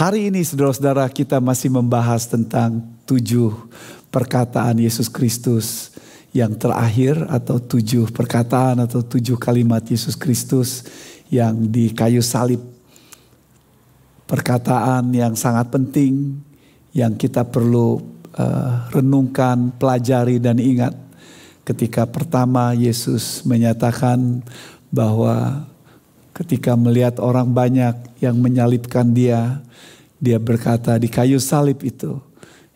Hari 0.00 0.32
ini 0.32 0.40
saudara-saudara 0.40 1.04
kita 1.12 1.44
masih 1.44 1.68
membahas 1.68 2.24
tentang 2.24 2.80
tujuh 3.04 3.52
perkataan 4.08 4.80
Yesus 4.80 5.12
Kristus 5.12 5.92
yang 6.32 6.56
terakhir 6.56 7.20
atau 7.28 7.60
tujuh 7.60 8.08
perkataan 8.08 8.80
atau 8.80 9.04
tujuh 9.04 9.36
kalimat 9.36 9.84
Yesus 9.84 10.16
Kristus 10.16 10.88
yang 11.28 11.68
di 11.68 11.92
kayu 11.92 12.24
salib. 12.24 12.64
Perkataan 14.24 15.12
yang 15.12 15.36
sangat 15.36 15.68
penting 15.68 16.40
yang 16.96 17.12
kita 17.20 17.44
perlu 17.44 18.00
uh, 18.40 18.88
renungkan, 18.96 19.68
pelajari 19.76 20.40
dan 20.40 20.64
ingat 20.64 20.96
ketika 21.60 22.08
pertama 22.08 22.72
Yesus 22.72 23.44
menyatakan 23.44 24.40
bahwa 24.88 25.68
ketika 26.40 26.72
melihat 26.72 27.20
orang 27.20 27.52
banyak 27.52 28.16
yang 28.24 28.40
menyalibkan 28.40 29.12
dia, 29.12 29.60
dia 30.16 30.40
berkata 30.40 30.96
di 30.96 31.12
kayu 31.12 31.36
salib 31.36 31.84
itu, 31.84 32.16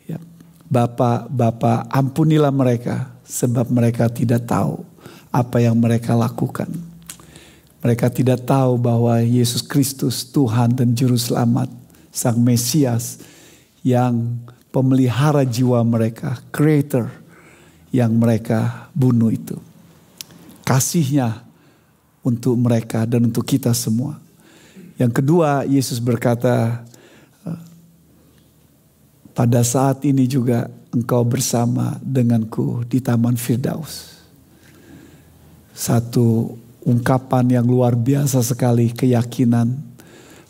ya, 0.04 0.20
Bapak, 0.68 1.32
Bapak 1.32 1.88
ampunilah 1.88 2.52
mereka 2.52 3.08
sebab 3.24 3.72
mereka 3.72 4.12
tidak 4.12 4.44
tahu 4.44 4.84
apa 5.32 5.64
yang 5.64 5.80
mereka 5.80 6.12
lakukan. 6.12 6.68
Mereka 7.80 8.12
tidak 8.12 8.44
tahu 8.44 8.76
bahwa 8.76 9.20
Yesus 9.20 9.64
Kristus 9.64 10.28
Tuhan 10.28 10.76
dan 10.76 10.92
Juru 10.92 11.16
Selamat, 11.16 11.68
Sang 12.12 12.40
Mesias 12.40 13.20
yang 13.80 14.40
pemelihara 14.72 15.44
jiwa 15.44 15.80
mereka, 15.84 16.40
creator 16.52 17.08
yang 17.92 18.12
mereka 18.16 18.88
bunuh 18.96 19.32
itu. 19.32 19.56
Kasihnya 20.64 21.44
untuk 22.24 22.56
mereka 22.56 23.04
dan 23.04 23.28
untuk 23.28 23.44
kita 23.44 23.70
semua. 23.76 24.16
Yang 24.96 25.20
kedua, 25.20 25.68
Yesus 25.68 26.00
berkata, 26.00 26.82
eh, 27.44 27.62
pada 29.36 29.60
saat 29.60 30.00
ini 30.08 30.24
juga 30.24 30.72
engkau 30.90 31.20
bersama 31.22 32.00
denganku 32.00 32.88
di 32.88 33.04
Taman 33.04 33.36
Firdaus. 33.36 34.24
Satu 35.74 36.56
ungkapan 36.86 37.60
yang 37.60 37.66
luar 37.66 37.92
biasa 37.98 38.40
sekali, 38.40 38.94
keyakinan 38.94 39.74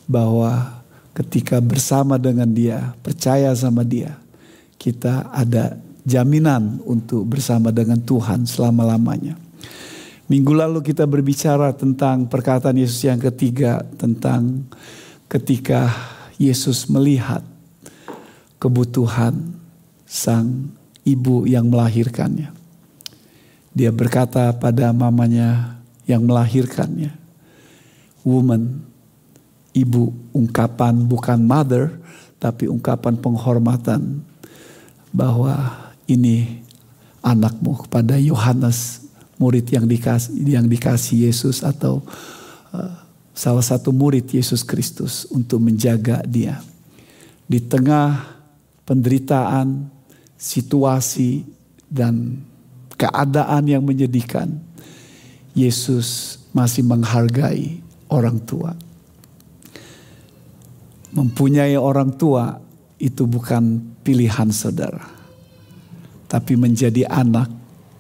bahwa 0.04 0.84
ketika 1.16 1.58
bersama 1.64 2.20
dengan 2.20 2.52
dia, 2.52 2.92
percaya 3.00 3.50
sama 3.56 3.82
dia, 3.82 4.20
kita 4.76 5.32
ada 5.32 5.80
jaminan 6.04 6.84
untuk 6.84 7.24
bersama 7.24 7.72
dengan 7.72 7.96
Tuhan 7.96 8.44
selama-lamanya. 8.44 9.40
Minggu 10.24 10.56
lalu 10.56 10.80
kita 10.80 11.04
berbicara 11.04 11.76
tentang 11.76 12.24
perkataan 12.24 12.80
Yesus 12.80 13.04
yang 13.04 13.20
ketiga 13.20 13.84
tentang 14.00 14.64
ketika 15.28 15.92
Yesus 16.40 16.88
melihat 16.88 17.44
kebutuhan 18.56 19.52
sang 20.08 20.72
ibu 21.04 21.44
yang 21.44 21.68
melahirkannya. 21.68 22.56
Dia 23.76 23.92
berkata 23.92 24.48
pada 24.56 24.96
mamanya 24.96 25.76
yang 26.08 26.24
melahirkannya, 26.24 27.12
"Woman, 28.24 28.80
ibu, 29.76 30.08
ungkapan 30.32 31.04
bukan 31.04 31.44
mother, 31.44 32.00
tapi 32.40 32.64
ungkapan 32.64 33.20
penghormatan 33.20 34.24
bahwa 35.12 35.68
ini 36.08 36.64
anakmu 37.20 37.84
kepada 37.84 38.16
Yohanes 38.16 39.03
murid 39.44 39.68
yang 39.68 39.84
dikasih 39.84 40.32
yang 40.48 40.64
dikasih 40.64 41.28
Yesus 41.28 41.60
atau 41.60 42.00
uh, 42.72 42.96
salah 43.36 43.60
satu 43.60 43.92
murid 43.92 44.24
Yesus 44.32 44.64
Kristus 44.64 45.28
untuk 45.28 45.60
menjaga 45.60 46.24
dia 46.24 46.64
di 47.44 47.60
tengah 47.60 48.24
penderitaan, 48.88 49.88
situasi 50.36 51.44
dan 51.88 52.40
keadaan 52.96 53.68
yang 53.68 53.84
menyedihkan. 53.84 54.60
Yesus 55.54 56.40
masih 56.50 56.82
menghargai 56.82 57.78
orang 58.10 58.42
tua. 58.42 58.74
Mempunyai 61.14 61.78
orang 61.78 62.10
tua 62.10 62.58
itu 62.98 63.22
bukan 63.22 63.78
pilihan 64.02 64.50
saudara, 64.50 65.06
tapi 66.26 66.58
menjadi 66.58 67.06
anak 67.06 67.46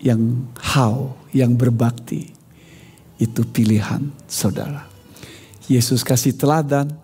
yang 0.02 0.50
how, 0.58 1.14
yang 1.34 1.58
berbakti, 1.58 2.30
itu 3.18 3.42
pilihan 3.42 4.08
saudara. 4.30 4.86
Yesus 5.66 6.06
kasih 6.06 6.38
teladan, 6.38 6.94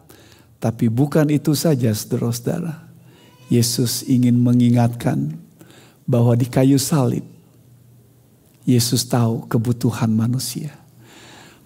tapi 0.62 0.86
bukan 0.86 1.26
itu 1.28 1.52
saja 1.58 1.90
saudara-saudara. 1.90 2.86
Yesus 3.50 4.06
ingin 4.06 4.38
mengingatkan 4.38 5.34
bahwa 6.06 6.38
di 6.38 6.46
kayu 6.46 6.78
salib, 6.78 7.26
Yesus 8.62 9.02
tahu 9.02 9.50
kebutuhan 9.50 10.14
manusia. 10.14 10.70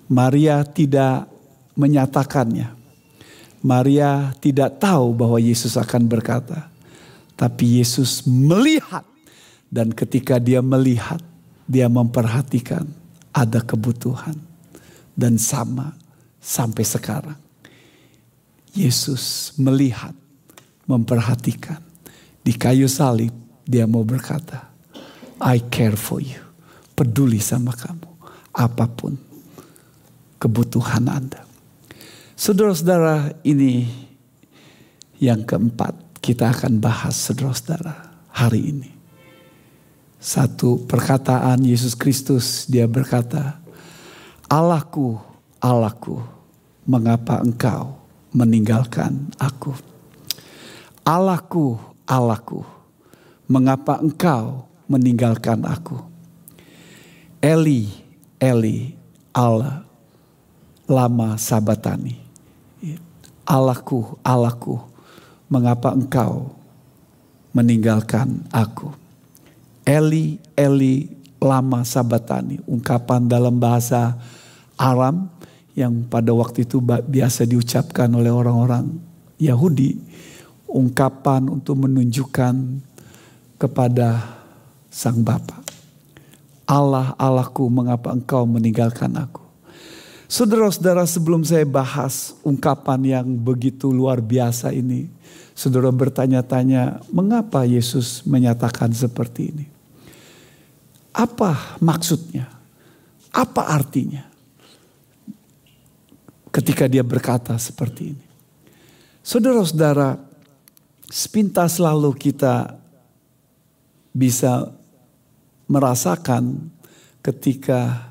Maria 0.08 0.64
tidak 0.64 1.28
menyatakannya. 1.76 2.72
Maria 3.60 4.32
tidak 4.40 4.80
tahu 4.80 5.12
bahwa 5.12 5.36
Yesus 5.36 5.76
akan 5.76 6.08
berkata. 6.08 6.68
Tapi 7.34 7.82
Yesus 7.82 8.22
melihat 8.24 9.02
dan 9.68 9.90
ketika 9.90 10.38
dia 10.38 10.62
melihat, 10.62 11.18
dia 11.64 11.88
memperhatikan 11.88 12.84
ada 13.34 13.60
kebutuhan. 13.60 14.36
Dan 15.14 15.38
sama 15.38 15.94
sampai 16.42 16.82
sekarang. 16.82 17.38
Yesus 18.74 19.54
melihat, 19.54 20.10
memperhatikan. 20.90 21.78
Di 22.42 22.50
kayu 22.58 22.90
salib 22.90 23.30
dia 23.62 23.86
mau 23.86 24.02
berkata, 24.02 24.74
I 25.38 25.62
care 25.70 25.94
for 25.94 26.18
you. 26.18 26.42
Peduli 26.98 27.38
sama 27.38 27.74
kamu. 27.74 28.10
Apa 28.54 28.86
pun 28.90 29.14
kebutuhan 30.42 31.06
Anda. 31.06 31.46
Saudara-saudara 32.34 33.38
ini 33.46 33.86
yang 35.22 35.46
keempat 35.46 36.18
kita 36.18 36.50
akan 36.50 36.82
bahas 36.82 37.14
saudara-saudara 37.14 38.14
hari 38.34 38.74
ini 38.74 38.93
satu 40.24 40.80
perkataan 40.88 41.60
Yesus 41.60 41.92
Kristus. 41.92 42.64
Dia 42.64 42.88
berkata, 42.88 43.60
Allahku, 44.48 45.20
Allahku, 45.60 46.24
mengapa 46.88 47.44
engkau 47.44 48.00
meninggalkan 48.32 49.28
aku? 49.36 49.76
Allahku, 51.04 51.76
Allahku, 52.08 52.64
mengapa 53.44 54.00
engkau 54.00 54.64
meninggalkan 54.88 55.60
aku? 55.68 56.00
Eli, 57.44 57.92
Eli, 58.40 58.96
Allah, 59.36 59.84
lama 60.88 61.36
sabatani. 61.36 62.16
Allahku, 63.44 64.16
Allahku, 64.24 64.80
mengapa 65.52 65.92
engkau 65.92 66.48
meninggalkan 67.52 68.40
aku? 68.48 69.03
Eli, 69.84 70.40
Eli, 70.56 71.12
lama 71.44 71.84
sabatani. 71.84 72.56
Ungkapan 72.64 73.28
dalam 73.28 73.60
bahasa 73.60 74.16
Aram 74.80 75.28
yang 75.76 76.08
pada 76.08 76.32
waktu 76.32 76.64
itu 76.64 76.80
biasa 76.82 77.44
diucapkan 77.44 78.08
oleh 78.16 78.32
orang-orang 78.32 78.96
Yahudi. 79.36 80.00
Ungkapan 80.64 81.52
untuk 81.52 81.84
menunjukkan 81.84 82.80
kepada 83.60 84.40
sang 84.88 85.20
Bapa. 85.20 85.60
Allah, 86.64 87.12
Allahku, 87.20 87.68
mengapa 87.68 88.08
engkau 88.10 88.48
meninggalkan 88.48 89.12
aku? 89.20 89.44
Saudara-saudara 90.24 91.04
sebelum 91.04 91.44
saya 91.44 91.68
bahas 91.68 92.32
ungkapan 92.40 93.04
yang 93.04 93.26
begitu 93.36 93.92
luar 93.92 94.24
biasa 94.24 94.72
ini. 94.72 95.12
Saudara 95.54 95.92
bertanya-tanya 95.92 97.04
mengapa 97.12 97.62
Yesus 97.68 98.24
menyatakan 98.26 98.90
seperti 98.90 99.54
ini? 99.54 99.73
Apa 101.14 101.78
maksudnya? 101.78 102.50
Apa 103.30 103.70
artinya? 103.70 104.26
Ketika 106.50 106.90
dia 106.90 107.02
berkata 107.06 107.54
seperti 107.58 108.02
ini. 108.14 108.26
Saudara-saudara, 109.22 110.18
sepintas 111.06 111.78
lalu 111.78 112.10
kita 112.18 112.76
bisa 114.14 114.70
merasakan 115.66 116.70
ketika 117.24 118.10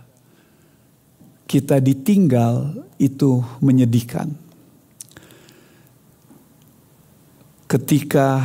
kita 1.48 1.78
ditinggal 1.78 2.84
itu 2.98 3.40
menyedihkan. 3.62 4.34
Ketika 7.70 8.42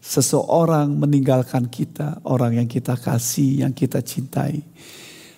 seseorang 0.00 0.96
meninggalkan 0.96 1.68
kita, 1.68 2.24
orang 2.24 2.56
yang 2.56 2.68
kita 2.68 2.96
kasih, 2.96 3.62
yang 3.62 3.76
kita 3.76 4.00
cintai, 4.00 4.64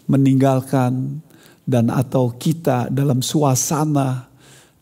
meninggalkan 0.06 1.18
dan 1.66 1.90
atau 1.90 2.30
kita 2.30 2.90
dalam 2.90 3.22
suasana 3.22 4.30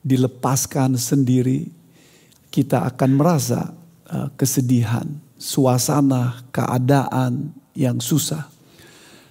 dilepaskan 0.00 0.96
sendiri, 0.96 1.68
kita 2.52 2.84
akan 2.88 3.10
merasa 3.16 3.72
uh, 4.08 4.28
kesedihan, 4.36 5.04
suasana, 5.40 6.44
keadaan 6.52 7.52
yang 7.76 8.00
susah. 8.00 8.48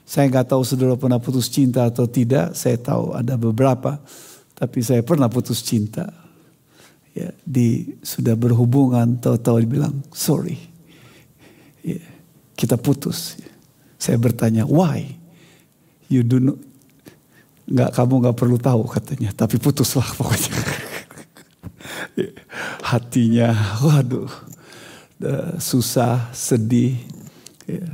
Saya 0.10 0.26
nggak 0.26 0.50
tahu 0.50 0.66
saudara 0.66 0.98
pernah 0.98 1.22
putus 1.22 1.54
cinta 1.54 1.86
atau 1.86 2.10
tidak. 2.10 2.58
Saya 2.58 2.82
tahu 2.82 3.14
ada 3.14 3.38
beberapa, 3.38 4.02
tapi 4.58 4.82
saya 4.82 5.06
pernah 5.06 5.30
putus 5.30 5.62
cinta. 5.62 6.10
Ya, 7.18 7.34
di 7.44 7.98
sudah 8.06 8.38
berhubungan, 8.38 9.18
tahu-tahu 9.18 9.66
dibilang 9.66 10.00
sorry. 10.14 10.62
Ya, 11.82 12.00
kita 12.54 12.78
putus. 12.78 13.40
Saya 14.00 14.16
bertanya, 14.16 14.64
why? 14.64 15.18
You 16.08 16.24
do 16.24 16.40
not, 16.40 16.58
nggak 17.70 17.92
kamu 17.94 18.14
nggak 18.26 18.38
perlu 18.38 18.58
tahu 18.58 18.84
katanya, 18.90 19.30
tapi 19.34 19.62
putuslah 19.62 20.06
pokoknya. 20.18 20.54
Hatinya, 22.84 23.54
waduh, 23.84 24.30
susah, 25.60 26.32
sedih. 26.34 26.98
Ya. 27.68 27.86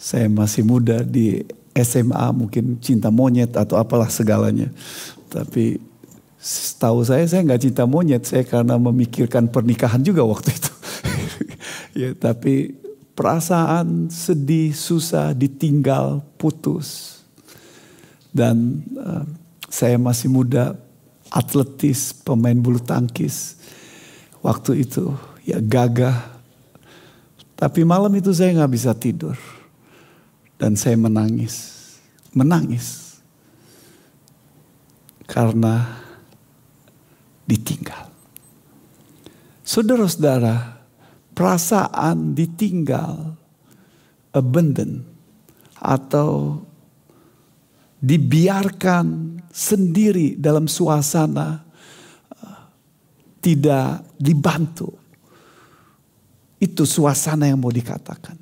Saya 0.00 0.32
masih 0.32 0.64
muda 0.64 1.04
di 1.04 1.44
SMA 1.76 2.26
mungkin 2.32 2.80
cinta 2.80 3.12
monyet 3.12 3.52
atau 3.54 3.76
apalah 3.76 4.08
segalanya. 4.08 4.72
Tapi 5.28 5.89
setahu 6.40 7.04
saya 7.04 7.28
saya 7.28 7.44
nggak 7.44 7.62
cinta 7.68 7.84
monyet 7.84 8.24
saya 8.24 8.48
karena 8.48 8.80
memikirkan 8.80 9.52
pernikahan 9.52 10.00
juga 10.00 10.24
waktu 10.24 10.56
itu. 10.56 10.72
ya 12.00 12.10
tapi 12.16 12.80
perasaan 13.12 14.08
sedih, 14.08 14.72
susah, 14.72 15.36
ditinggal, 15.36 16.24
putus. 16.40 17.20
Dan 18.32 18.80
uh, 18.96 19.28
saya 19.68 20.00
masih 20.00 20.32
muda, 20.32 20.72
atletis, 21.28 22.16
pemain 22.16 22.56
bulu 22.56 22.80
tangkis. 22.80 23.60
Waktu 24.40 24.88
itu 24.88 25.12
ya 25.44 25.60
gagah. 25.60 26.40
Tapi 27.52 27.84
malam 27.84 28.16
itu 28.16 28.32
saya 28.32 28.56
nggak 28.56 28.72
bisa 28.72 28.96
tidur. 28.96 29.36
Dan 30.56 30.80
saya 30.80 30.96
menangis. 30.96 31.84
Menangis. 32.32 33.20
Karena 35.28 35.99
ditinggal. 37.50 38.06
Saudara-saudara, 39.66 40.86
perasaan 41.34 42.38
ditinggal, 42.38 43.34
abandon, 44.30 45.02
atau 45.74 46.62
dibiarkan 47.98 49.38
sendiri 49.50 50.38
dalam 50.38 50.70
suasana 50.70 51.66
tidak 53.42 54.04
dibantu. 54.20 54.94
Itu 56.60 56.84
suasana 56.84 57.48
yang 57.48 57.58
mau 57.60 57.72
dikatakan. 57.72 58.36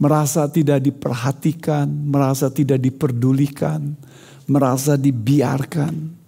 Merasa 0.00 0.48
tidak 0.50 0.82
diperhatikan, 0.82 1.86
merasa 1.86 2.50
tidak 2.50 2.80
diperdulikan, 2.82 3.94
merasa 4.50 4.98
dibiarkan. 4.98 6.19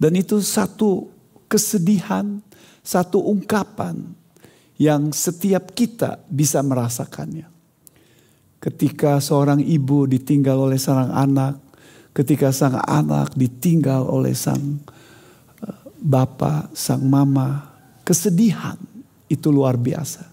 Dan 0.00 0.16
itu 0.16 0.40
satu 0.40 1.12
kesedihan, 1.44 2.40
satu 2.80 3.20
ungkapan 3.20 4.00
yang 4.80 5.12
setiap 5.12 5.76
kita 5.76 6.24
bisa 6.32 6.64
merasakannya. 6.64 7.44
Ketika 8.56 9.20
seorang 9.20 9.60
ibu 9.60 10.08
ditinggal 10.08 10.56
oleh 10.56 10.80
seorang 10.80 11.12
anak, 11.12 11.60
ketika 12.16 12.48
sang 12.48 12.80
anak 12.80 13.36
ditinggal 13.36 14.08
oleh 14.08 14.32
sang 14.32 14.80
eh, 15.60 15.80
bapak, 16.00 16.72
sang 16.72 17.04
mama, 17.04 17.68
kesedihan 18.00 18.80
itu 19.28 19.52
luar 19.52 19.76
biasa. 19.76 20.24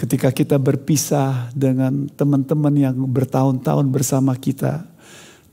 Ketika 0.00 0.32
kita 0.32 0.56
berpisah 0.56 1.52
dengan 1.52 2.08
teman-teman 2.08 2.72
yang 2.72 2.96
bertahun-tahun 3.04 3.86
bersama 3.92 4.32
kita 4.34 4.82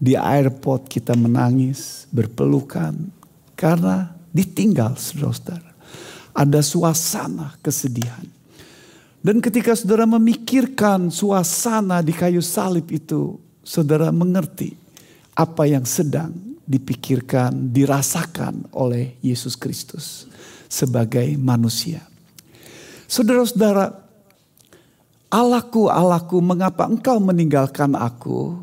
di 0.02 0.18
airport 0.18 0.88
kita 0.88 1.14
menangis, 1.14 2.10
berpelukan 2.10 3.21
karena 3.62 4.10
ditinggal 4.34 4.98
saudara-saudara 4.98 5.72
ada 6.34 6.60
suasana 6.64 7.56
kesedihan. 7.60 8.26
Dan 9.22 9.38
ketika 9.38 9.78
saudara 9.78 10.10
memikirkan 10.10 11.14
suasana 11.14 12.02
di 12.02 12.10
kayu 12.10 12.42
salib 12.42 12.90
itu, 12.90 13.38
saudara 13.62 14.10
mengerti 14.10 14.74
apa 15.38 15.70
yang 15.70 15.86
sedang 15.86 16.34
dipikirkan, 16.66 17.70
dirasakan 17.70 18.74
oleh 18.74 19.14
Yesus 19.22 19.54
Kristus 19.54 20.26
sebagai 20.66 21.38
manusia. 21.38 22.02
Saudara-saudara, 23.06 23.94
Allahku, 25.30 25.86
Allahku, 25.92 26.42
mengapa 26.42 26.90
engkau 26.90 27.22
meninggalkan 27.22 27.94
aku? 27.94 28.58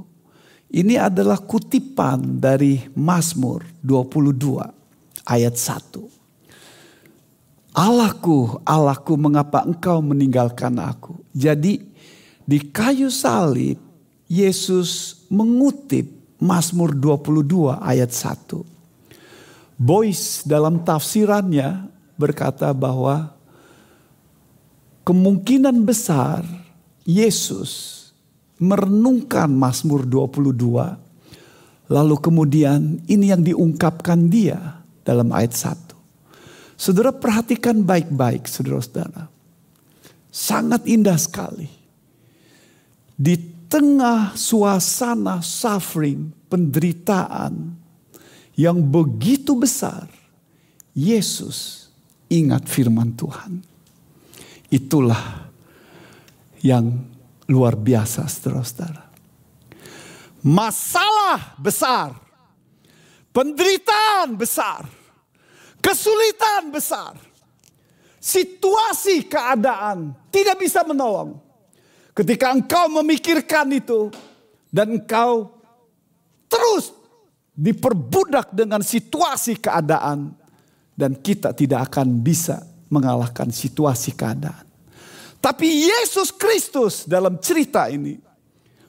Ini 0.69 1.01
adalah 1.01 1.39
kutipan 1.39 2.43
dari 2.43 2.83
Mazmur 2.93 3.65
22 3.81 4.78
ayat 5.29 5.55
1. 5.55 6.09
Allahku, 7.77 8.59
Allahku 8.65 9.15
mengapa 9.21 9.63
engkau 9.63 10.01
meninggalkan 10.01 10.81
aku. 10.81 11.21
Jadi 11.37 11.85
di 12.49 12.59
kayu 12.73 13.13
salib 13.13 13.77
Yesus 14.27 15.23
mengutip 15.29 16.09
Mazmur 16.41 16.97
22 16.97 17.77
ayat 17.79 18.11
1. 18.11 18.65
Boyce 19.79 20.43
dalam 20.43 20.83
tafsirannya 20.83 21.87
berkata 22.19 22.75
bahwa 22.75 23.31
kemungkinan 25.07 25.87
besar 25.87 26.43
Yesus 27.07 27.95
merenungkan 28.59 29.47
Mazmur 29.47 30.03
22 30.03 30.99
lalu 31.89 32.17
kemudian 32.19 33.01
ini 33.07 33.31
yang 33.31 33.41
diungkapkan 33.47 34.27
dia 34.27 34.78
dalam 35.09 35.33
ayat 35.33 35.57
1. 35.57 36.77
Saudara 36.77 37.17
perhatikan 37.17 37.81
baik-baik 37.81 38.45
saudara-saudara. 38.45 39.33
Sangat 40.29 40.85
indah 40.85 41.17
sekali. 41.17 41.65
Di 43.17 43.35
tengah 43.73 44.37
suasana 44.37 45.41
suffering, 45.41 46.29
penderitaan 46.53 47.73
yang 48.53 48.85
begitu 48.85 49.57
besar. 49.57 50.13
Yesus 50.93 51.89
ingat 52.29 52.69
firman 52.69 53.17
Tuhan. 53.17 53.65
Itulah 54.69 55.49
yang 56.61 56.93
luar 57.49 57.81
biasa 57.81 58.29
saudara-saudara. 58.29 59.09
Masalah 60.45 61.57
besar. 61.57 62.13
Penderitaan 63.33 64.35
besar 64.39 64.98
kesulitan 65.83 66.71
besar, 66.71 67.15
situasi 68.19 69.27
keadaan 69.27 70.15
tidak 70.31 70.59
bisa 70.63 70.83
menolong. 70.85 71.39
Ketika 72.15 72.51
engkau 72.51 72.91
memikirkan 73.03 73.71
itu 73.71 74.11
dan 74.75 74.99
engkau 74.99 75.55
terus 76.51 76.91
diperbudak 77.55 78.51
dengan 78.51 78.83
situasi 78.83 79.59
keadaan 79.59 80.35
dan 80.99 81.15
kita 81.15 81.55
tidak 81.55 81.95
akan 81.95 82.19
bisa 82.19 82.63
mengalahkan 82.91 83.55
situasi 83.55 84.19
keadaan. 84.19 84.67
Tapi 85.39 85.87
Yesus 85.87 86.35
Kristus 86.35 87.07
dalam 87.07 87.39
cerita 87.39 87.87
ini 87.87 88.19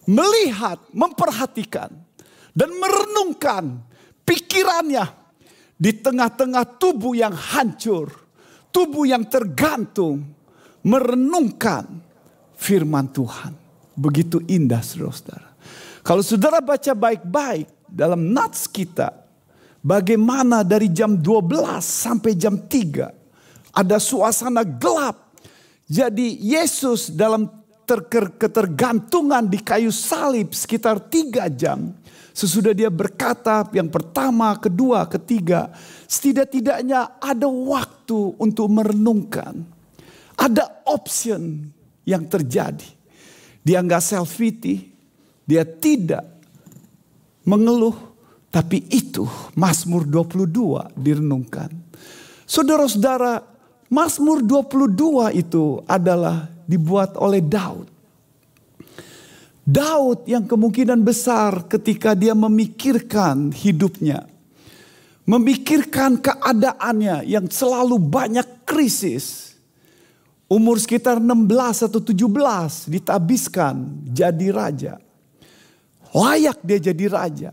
melihat, 0.10 0.82
memperhatikan 0.90 1.94
dan 2.58 2.70
merenungkan 2.74 3.86
pikirannya 4.26 5.06
di 5.80 5.96
tengah-tengah 5.96 6.76
tubuh 6.76 7.16
yang 7.16 7.32
hancur, 7.32 8.12
tubuh 8.68 9.08
yang 9.08 9.24
tergantung, 9.32 10.28
merenungkan 10.84 11.88
firman 12.60 13.08
Tuhan. 13.08 13.56
Begitu 13.96 14.44
indah 14.44 14.84
saudara-saudara. 14.84 15.50
Kalau 16.04 16.24
saudara 16.24 16.60
baca 16.60 16.92
baik-baik 16.92 17.68
dalam 17.88 18.36
nats 18.36 18.68
kita, 18.68 19.12
bagaimana 19.80 20.68
dari 20.68 20.92
jam 20.92 21.16
12 21.16 21.80
sampai 21.80 22.36
jam 22.36 22.60
3 22.60 23.72
ada 23.72 23.98
suasana 24.04 24.68
gelap. 24.68 25.32
Jadi 25.90 26.38
Yesus 26.44 27.10
dalam 27.10 27.50
ketergantungan 28.38 29.50
di 29.50 29.58
kayu 29.66 29.90
salib 29.90 30.54
sekitar 30.54 31.02
tiga 31.10 31.50
jam. 31.50 31.90
Sesudah 32.40 32.72
dia 32.72 32.88
berkata 32.88 33.68
yang 33.76 33.92
pertama, 33.92 34.56
kedua, 34.56 35.04
ketiga. 35.12 35.76
Setidak-tidaknya 36.08 37.20
ada 37.20 37.52
waktu 37.52 38.40
untuk 38.40 38.72
merenungkan. 38.72 39.60
Ada 40.40 40.88
option 40.88 41.68
yang 42.08 42.24
terjadi. 42.32 42.88
Dia 43.60 43.84
nggak 43.84 44.00
self-pity. 44.00 44.88
Dia 45.44 45.68
tidak 45.68 46.24
mengeluh. 47.44 48.08
Tapi 48.48 48.88
itu 48.88 49.28
Mazmur 49.60 50.08
22 50.08 50.96
direnungkan. 50.96 51.70
Saudara-saudara, 52.48 53.44
Mazmur 53.92 54.40
22 54.48 55.36
itu 55.36 55.84
adalah 55.84 56.48
dibuat 56.64 57.20
oleh 57.20 57.44
Daud. 57.44 57.99
Daud 59.70 60.26
yang 60.26 60.50
kemungkinan 60.50 61.06
besar 61.06 61.70
ketika 61.70 62.18
dia 62.18 62.34
memikirkan 62.34 63.54
hidupnya, 63.54 64.26
memikirkan 65.30 66.18
keadaannya 66.18 67.30
yang 67.30 67.46
selalu 67.46 68.02
banyak 68.02 68.66
krisis. 68.66 69.54
Umur 70.50 70.82
sekitar 70.82 71.22
16 71.22 71.86
atau 71.86 72.02
17 72.02 72.90
ditabiskan 72.90 74.02
jadi 74.10 74.48
raja. 74.50 74.94
Layak 76.18 76.66
dia 76.66 76.82
jadi 76.90 77.06
raja. 77.06 77.52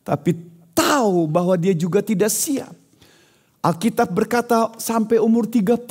Tapi 0.00 0.32
tahu 0.72 1.28
bahwa 1.28 1.52
dia 1.60 1.76
juga 1.76 2.00
tidak 2.00 2.32
siap. 2.32 2.72
Alkitab 3.60 4.08
berkata 4.08 4.72
sampai 4.80 5.20
umur 5.20 5.44
30 5.44 5.84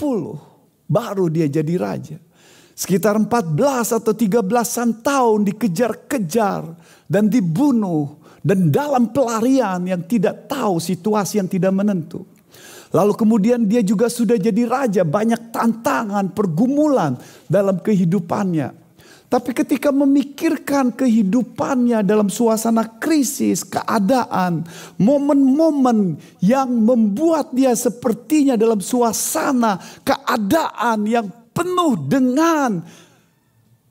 baru 0.90 1.30
dia 1.30 1.46
jadi 1.46 1.78
raja. 1.78 2.18
Sekitar 2.80 3.20
14 3.20 4.00
atau 4.00 4.16
13 4.16 5.04
tahun 5.04 5.40
dikejar-kejar 5.52 6.62
dan 7.12 7.28
dibunuh. 7.28 8.16
Dan 8.40 8.72
dalam 8.72 9.12
pelarian 9.12 9.84
yang 9.84 10.08
tidak 10.08 10.48
tahu 10.48 10.80
situasi 10.80 11.44
yang 11.44 11.52
tidak 11.52 11.76
menentu. 11.76 12.24
Lalu 12.96 13.20
kemudian 13.20 13.68
dia 13.68 13.84
juga 13.84 14.08
sudah 14.08 14.40
jadi 14.40 14.64
raja. 14.64 15.04
Banyak 15.04 15.52
tantangan, 15.52 16.32
pergumulan 16.32 17.20
dalam 17.52 17.84
kehidupannya. 17.84 18.72
Tapi 19.30 19.54
ketika 19.54 19.94
memikirkan 19.94 20.90
kehidupannya 20.90 22.02
dalam 22.02 22.34
suasana 22.34 22.98
krisis, 22.98 23.62
keadaan, 23.62 24.66
momen-momen 24.98 26.18
yang 26.42 26.72
membuat 26.74 27.54
dia 27.54 27.78
sepertinya 27.78 28.58
dalam 28.58 28.82
suasana 28.82 29.78
keadaan 30.02 31.06
yang 31.06 31.30
penuh 31.60 32.00
dengan 32.08 32.80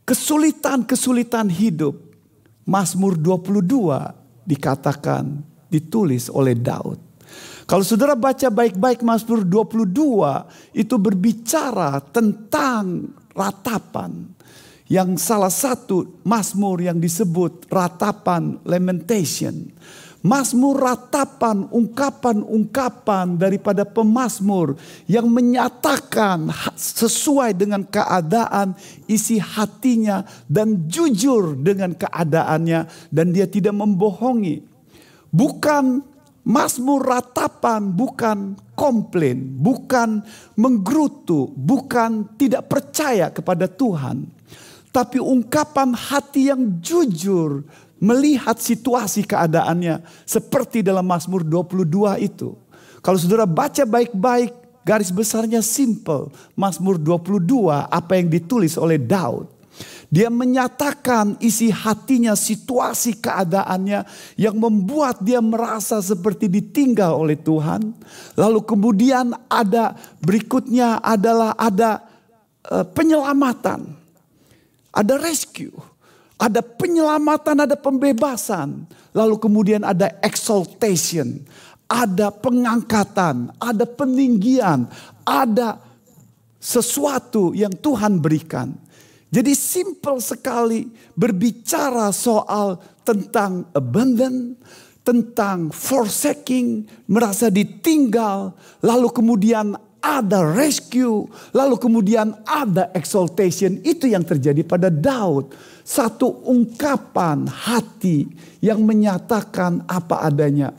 kesulitan-kesulitan 0.08 1.52
hidup. 1.52 2.08
Mazmur 2.68 3.16
22 3.16 4.44
dikatakan 4.44 5.40
ditulis 5.68 6.32
oleh 6.32 6.56
Daud. 6.56 7.00
Kalau 7.68 7.84
saudara 7.84 8.16
baca 8.16 8.48
baik-baik 8.48 9.04
Mazmur 9.04 9.44
22 9.44 9.88
itu 10.72 10.96
berbicara 10.96 12.00
tentang 12.08 13.12
ratapan. 13.36 14.32
Yang 14.88 15.20
salah 15.20 15.52
satu 15.52 16.24
Mazmur 16.24 16.80
yang 16.80 16.96
disebut 16.96 17.68
ratapan 17.68 18.56
lamentation. 18.64 19.68
Mazmur 20.18 20.82
ratapan, 20.82 21.70
ungkapan-ungkapan 21.70 23.38
daripada 23.38 23.86
pemazmur 23.86 24.74
yang 25.06 25.30
menyatakan 25.30 26.50
sesuai 26.74 27.54
dengan 27.54 27.86
keadaan 27.86 28.74
isi 29.06 29.38
hatinya 29.38 30.26
dan 30.50 30.90
jujur 30.90 31.54
dengan 31.54 31.94
keadaannya 31.94 33.10
dan 33.14 33.26
dia 33.30 33.46
tidak 33.46 33.78
membohongi. 33.78 34.58
Bukan 35.30 36.02
Mazmur 36.48 37.04
ratapan 37.04 37.92
bukan 37.92 38.56
komplain, 38.72 39.60
bukan 39.60 40.24
menggerutu, 40.56 41.52
bukan 41.52 42.24
tidak 42.40 42.72
percaya 42.72 43.28
kepada 43.28 43.68
Tuhan. 43.68 44.24
Tapi 44.88 45.20
ungkapan 45.20 45.92
hati 45.92 46.48
yang 46.48 46.80
jujur 46.80 47.68
melihat 47.98 48.58
situasi 48.58 49.26
keadaannya 49.26 50.02
seperti 50.22 50.82
dalam 50.82 51.06
Mazmur 51.06 51.42
22 51.42 52.18
itu. 52.22 52.54
Kalau 53.02 53.18
saudara 53.18 53.46
baca 53.46 53.82
baik-baik 53.86 54.54
garis 54.86 55.12
besarnya 55.12 55.60
simple. 55.60 56.32
Mazmur 56.56 56.96
22 56.96 57.68
apa 57.90 58.12
yang 58.16 58.32
ditulis 58.32 58.80
oleh 58.80 58.96
Daud. 58.96 59.58
Dia 60.08 60.32
menyatakan 60.32 61.36
isi 61.36 61.68
hatinya, 61.68 62.32
situasi 62.32 63.20
keadaannya 63.20 64.08
yang 64.40 64.56
membuat 64.56 65.20
dia 65.20 65.44
merasa 65.44 66.00
seperti 66.00 66.48
ditinggal 66.48 67.12
oleh 67.12 67.36
Tuhan. 67.36 67.92
Lalu 68.32 68.60
kemudian 68.64 69.36
ada 69.52 69.92
berikutnya 70.24 71.04
adalah 71.04 71.52
ada 71.60 72.08
uh, 72.72 72.88
penyelamatan. 72.88 73.92
Ada 74.88 75.20
rescue 75.20 75.76
ada 76.38 76.62
penyelamatan, 76.62 77.66
ada 77.66 77.74
pembebasan. 77.74 78.86
Lalu 79.10 79.36
kemudian 79.42 79.82
ada 79.82 80.14
exaltation. 80.22 81.42
Ada 81.88 82.30
pengangkatan, 82.30 83.50
ada 83.56 83.84
peninggian, 83.88 84.86
ada 85.24 85.80
sesuatu 86.60 87.56
yang 87.56 87.72
Tuhan 87.72 88.20
berikan. 88.20 88.76
Jadi 89.32 89.56
simple 89.56 90.20
sekali 90.20 90.84
berbicara 91.16 92.12
soal 92.12 92.76
tentang 93.08 93.64
abundant, 93.72 94.56
tentang 95.00 95.72
forsaking, 95.72 96.84
merasa 97.08 97.48
ditinggal, 97.48 98.52
lalu 98.84 99.08
kemudian 99.08 99.72
ada 99.98 100.46
rescue, 100.46 101.26
lalu 101.50 101.76
kemudian 101.76 102.34
ada 102.46 102.90
exaltation. 102.94 103.82
Itu 103.82 104.06
yang 104.06 104.22
terjadi 104.22 104.62
pada 104.62 104.88
Daud 104.88 105.52
satu 105.82 106.44
ungkapan 106.44 107.48
hati 107.48 108.28
yang 108.60 108.84
menyatakan 108.84 109.88
apa 109.88 110.20
adanya. 110.20 110.76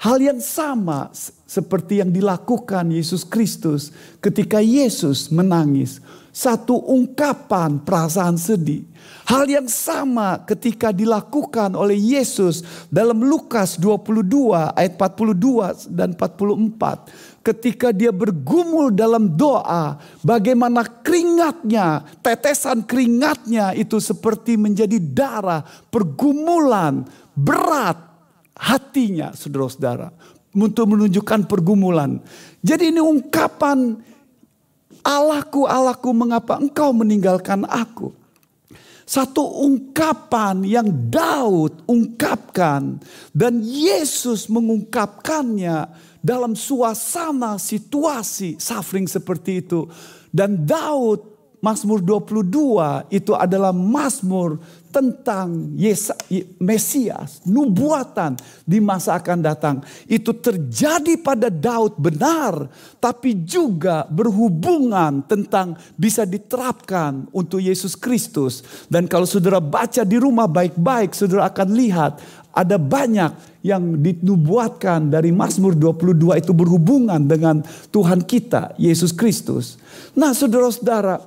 Hal 0.00 0.16
yang 0.16 0.40
sama 0.40 1.12
seperti 1.44 2.00
yang 2.00 2.08
dilakukan 2.08 2.88
Yesus 2.88 3.20
Kristus 3.20 3.92
ketika 4.24 4.58
Yesus 4.64 5.28
menangis. 5.28 6.00
Satu 6.30 6.78
ungkapan 6.78 7.82
perasaan 7.82 8.38
sedih. 8.38 8.86
Hal 9.26 9.46
yang 9.46 9.66
sama 9.70 10.42
ketika 10.42 10.90
dilakukan 10.90 11.74
oleh 11.78 11.98
Yesus 11.98 12.66
dalam 12.90 13.22
Lukas 13.22 13.78
22 13.78 14.74
ayat 14.74 14.94
42 14.98 15.90
dan 15.90 16.14
44 16.18 17.29
ketika 17.40 17.90
dia 17.90 18.12
bergumul 18.12 18.92
dalam 18.92 19.32
doa, 19.32 19.96
bagaimana 20.20 20.84
keringatnya, 20.84 22.04
tetesan 22.20 22.84
keringatnya 22.84 23.72
itu 23.76 23.96
seperti 23.96 24.60
menjadi 24.60 25.00
darah, 25.00 25.64
pergumulan 25.88 27.04
berat 27.32 27.96
hatinya, 28.56 29.32
saudara-saudara, 29.32 30.12
untuk 30.52 30.96
menunjukkan 30.96 31.48
pergumulan. 31.48 32.20
Jadi 32.60 32.92
ini 32.92 33.00
ungkapan 33.00 33.96
Allahku, 35.00 35.64
Allahku, 35.64 36.12
mengapa 36.12 36.60
engkau 36.60 36.92
meninggalkan 36.92 37.64
aku? 37.64 38.12
Satu 39.10 39.42
ungkapan 39.42 40.62
yang 40.62 40.86
Daud 41.10 41.82
ungkapkan 41.90 43.02
dan 43.34 43.58
Yesus 43.58 44.46
mengungkapkannya 44.46 45.90
dalam 46.20 46.52
suasana 46.52 47.56
situasi 47.56 48.60
suffering 48.60 49.08
seperti 49.08 49.64
itu. 49.64 49.88
Dan 50.30 50.62
Daud 50.68 51.26
Mazmur 51.60 52.00
22 52.00 53.12
itu 53.12 53.32
adalah 53.36 53.72
Mazmur 53.72 54.56
tentang 54.90 55.74
Yesa, 55.78 56.18
Mesias, 56.58 57.40
nubuatan 57.46 58.34
di 58.66 58.82
masa 58.82 59.16
akan 59.16 59.38
datang. 59.40 59.76
Itu 60.10 60.36
terjadi 60.36 61.16
pada 61.22 61.48
Daud 61.48 61.96
benar, 61.96 62.66
tapi 62.98 63.46
juga 63.46 64.04
berhubungan 64.10 65.22
tentang 65.24 65.78
bisa 65.94 66.26
diterapkan 66.26 67.30
untuk 67.30 67.62
Yesus 67.62 67.94
Kristus. 67.94 68.86
Dan 68.90 69.06
kalau 69.06 69.24
saudara 69.24 69.62
baca 69.62 70.02
di 70.02 70.18
rumah 70.18 70.50
baik-baik, 70.50 71.14
saudara 71.14 71.46
akan 71.48 71.68
lihat 71.72 72.12
ada 72.50 72.76
banyak 72.76 73.62
yang 73.62 74.02
dinubuatkan 74.02 75.06
dari 75.06 75.30
Mazmur 75.30 75.78
22 75.78 76.42
itu 76.42 76.50
berhubungan 76.50 77.22
dengan 77.22 77.62
Tuhan 77.94 78.26
kita, 78.26 78.74
Yesus 78.74 79.14
Kristus. 79.14 79.78
Nah 80.18 80.34
saudara-saudara, 80.34 81.22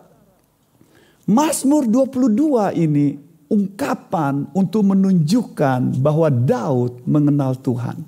Mazmur 1.23 1.87
22 1.87 2.75
ini 2.75 3.15
ungkapan 3.51 4.47
untuk 4.55 4.87
menunjukkan 4.87 5.99
bahwa 5.99 6.27
Daud 6.31 7.03
mengenal 7.07 7.57
Tuhan. 7.59 8.01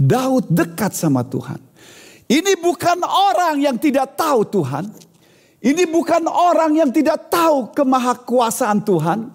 Daud 0.00 0.48
dekat 0.48 0.96
sama 0.96 1.20
Tuhan. 1.26 1.60
Ini 2.30 2.56
bukan 2.62 3.02
orang 3.02 3.58
yang 3.58 3.76
tidak 3.76 4.14
tahu 4.14 4.46
Tuhan. 4.46 4.86
Ini 5.60 5.84
bukan 5.90 6.24
orang 6.30 6.72
yang 6.78 6.90
tidak 6.94 7.28
tahu 7.28 7.74
kemahakuasaan 7.74 8.80
Tuhan. 8.86 9.28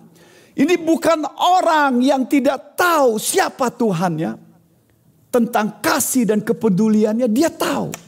Ini 0.55 0.79
bukan 0.79 1.27
orang 1.35 1.99
yang 1.99 2.23
tidak 2.25 2.79
tahu 2.79 3.19
siapa 3.19 3.67
Tuhannya. 3.69 4.39
Tentang 5.29 5.83
kasih 5.83 6.23
dan 6.31 6.39
kepeduliannya 6.39 7.27
dia 7.27 7.51
tahu. 7.51 8.04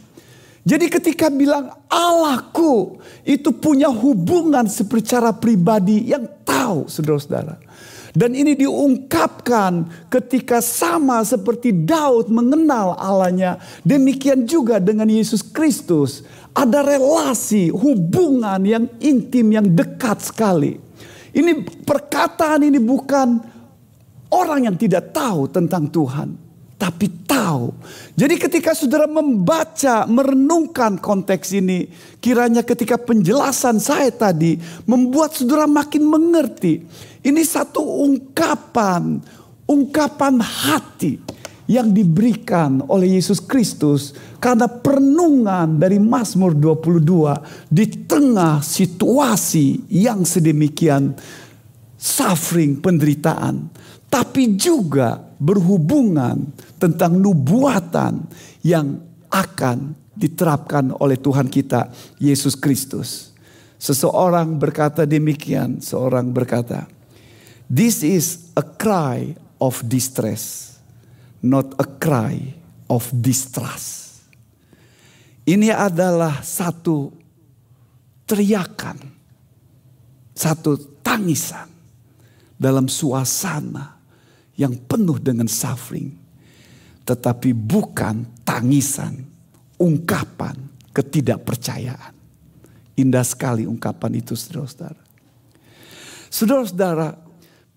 Jadi 0.68 0.92
ketika 0.92 1.32
bilang 1.32 1.72
Allahku 1.88 3.00
itu 3.24 3.56
punya 3.56 3.88
hubungan 3.88 4.68
secara 4.68 5.32
pribadi 5.32 6.12
yang 6.12 6.28
tahu 6.44 6.92
saudara-saudara. 6.92 7.56
Dan 8.12 8.36
ini 8.36 8.52
diungkapkan 8.58 9.88
ketika 10.12 10.60
sama 10.60 11.24
seperti 11.24 11.72
Daud 11.72 12.28
mengenal 12.28 13.00
Allahnya. 13.00 13.64
Demikian 13.88 14.44
juga 14.44 14.84
dengan 14.84 15.08
Yesus 15.08 15.40
Kristus. 15.40 16.28
Ada 16.52 16.84
relasi, 16.84 17.72
hubungan 17.72 18.60
yang 18.68 18.92
intim, 19.00 19.54
yang 19.54 19.72
dekat 19.72 20.20
sekali. 20.20 20.82
Ini 21.32 21.64
perkataan 21.86 22.66
ini 22.66 22.82
bukan 22.82 23.40
orang 24.36 24.68
yang 24.68 24.76
tidak 24.76 25.16
tahu 25.16 25.48
tentang 25.48 25.88
Tuhan 25.88 26.47
tapi 26.78 27.10
tahu. 27.26 27.74
Jadi 28.14 28.38
ketika 28.38 28.78
saudara 28.78 29.10
membaca, 29.10 30.06
merenungkan 30.06 31.02
konteks 31.02 31.58
ini, 31.58 31.90
kiranya 32.22 32.62
ketika 32.62 33.02
penjelasan 33.02 33.82
saya 33.82 34.14
tadi 34.14 34.62
membuat 34.86 35.34
saudara 35.34 35.66
makin 35.66 36.06
mengerti. 36.06 36.86
Ini 37.26 37.42
satu 37.44 37.82
ungkapan, 37.82 39.20
ungkapan 39.66 40.38
hati 40.40 41.20
yang 41.68 41.92
diberikan 41.92 42.80
oleh 42.88 43.20
Yesus 43.20 43.44
Kristus 43.44 44.16
karena 44.40 44.72
perenungan 44.72 45.76
dari 45.76 46.00
Mazmur 46.00 46.56
22 46.56 47.68
di 47.68 47.86
tengah 48.08 48.64
situasi 48.64 49.92
yang 49.92 50.24
sedemikian 50.24 51.12
suffering 52.00 52.80
penderitaan 52.80 53.68
tapi 54.08 54.56
juga 54.56 55.27
berhubungan 55.38 56.50
tentang 56.82 57.17
nubuatan 57.17 58.25
yang 58.65 59.01
akan 59.29 59.94
diterapkan 60.17 60.98
oleh 60.98 61.17
Tuhan 61.17 61.46
kita 61.46 61.94
Yesus 62.17 62.58
Kristus. 62.58 63.32
Seseorang 63.77 64.58
berkata 64.58 65.06
demikian, 65.06 65.77
seorang 65.77 66.34
berkata, 66.34 66.89
"This 67.70 68.01
is 68.01 68.50
a 68.58 68.65
cry 68.65 69.38
of 69.62 69.86
distress, 69.86 70.74
not 71.46 71.77
a 71.77 71.86
cry 71.86 72.58
of 72.89 73.06
distrust." 73.13 74.25
Ini 75.46 75.70
adalah 75.72 76.41
satu 76.41 77.13
teriakan, 78.25 78.98
satu 80.34 81.00
tangisan 81.06 81.70
dalam 82.58 82.89
suasana 82.89 83.97
yang 84.58 84.74
penuh 84.76 85.22
dengan 85.22 85.46
suffering. 85.46 86.18
Tetapi 87.08 87.56
bukan 87.56 88.44
tangisan, 88.44 89.24
ungkapan 89.80 90.58
ketidakpercayaan. 90.92 92.18
Indah 92.98 93.24
sekali 93.24 93.70
ungkapan 93.70 94.18
itu 94.18 94.34
saudara-saudara. 94.34 95.02
Saudara-saudara, 96.28 97.10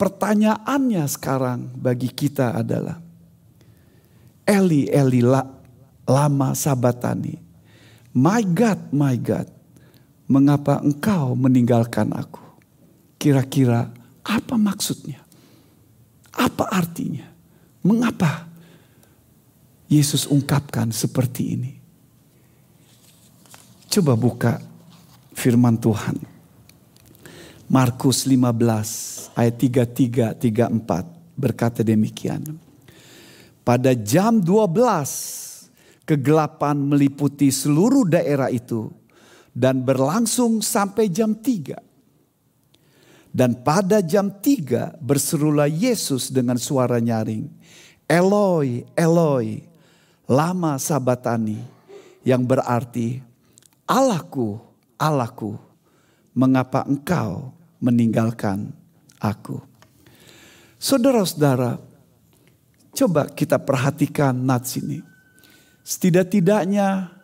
pertanyaannya 0.00 1.04
sekarang 1.06 1.70
bagi 1.76 2.08
kita 2.08 2.56
adalah 2.56 2.98
Eli, 4.48 4.88
Eli 4.90 5.20
lama 6.08 6.50
sabatani. 6.56 7.38
My 8.10 8.42
God, 8.42 8.90
my 8.90 9.14
God, 9.20 9.46
mengapa 10.26 10.82
engkau 10.82 11.38
meninggalkan 11.38 12.10
aku? 12.10 12.42
Kira-kira 13.20 13.92
apa 14.26 14.58
maksudnya? 14.58 15.22
Apa 16.36 16.70
artinya? 16.70 17.26
Mengapa 17.82 18.46
Yesus 19.90 20.28
ungkapkan 20.30 20.94
seperti 20.94 21.42
ini? 21.56 21.72
Coba 23.90 24.14
buka 24.14 24.62
firman 25.34 25.74
Tuhan. 25.80 26.14
Markus 27.70 28.26
15 28.26 29.34
ayat 29.34 29.54
33 29.58 30.38
34 30.38 31.38
berkata 31.38 31.80
demikian. 31.82 32.42
Pada 33.62 33.94
jam 33.94 34.42
12 34.42 36.06
kegelapan 36.06 36.74
meliputi 36.74 37.54
seluruh 37.54 38.06
daerah 38.06 38.50
itu 38.50 38.90
dan 39.54 39.82
berlangsung 39.82 40.62
sampai 40.62 41.10
jam 41.10 41.34
3. 41.34 41.89
Dan 43.30 43.62
pada 43.62 44.02
jam 44.02 44.26
tiga 44.42 44.98
berserulah 44.98 45.70
Yesus 45.70 46.34
dengan 46.34 46.58
suara 46.58 46.98
nyaring. 46.98 47.46
Eloi, 48.10 48.82
Eloi, 48.98 49.62
lama 50.26 50.74
sabatani. 50.82 51.62
Yang 52.26 52.42
berarti 52.44 53.08
Allahku, 53.86 54.58
Allahku, 54.98 55.56
mengapa 56.34 56.84
engkau 56.84 57.54
meninggalkan 57.80 58.74
aku. 59.22 59.62
Saudara-saudara, 60.76 61.80
coba 62.92 63.30
kita 63.30 63.56
perhatikan 63.62 64.34
nats 64.36 64.76
ini. 64.76 65.00
Setidak-tidaknya 65.86 67.14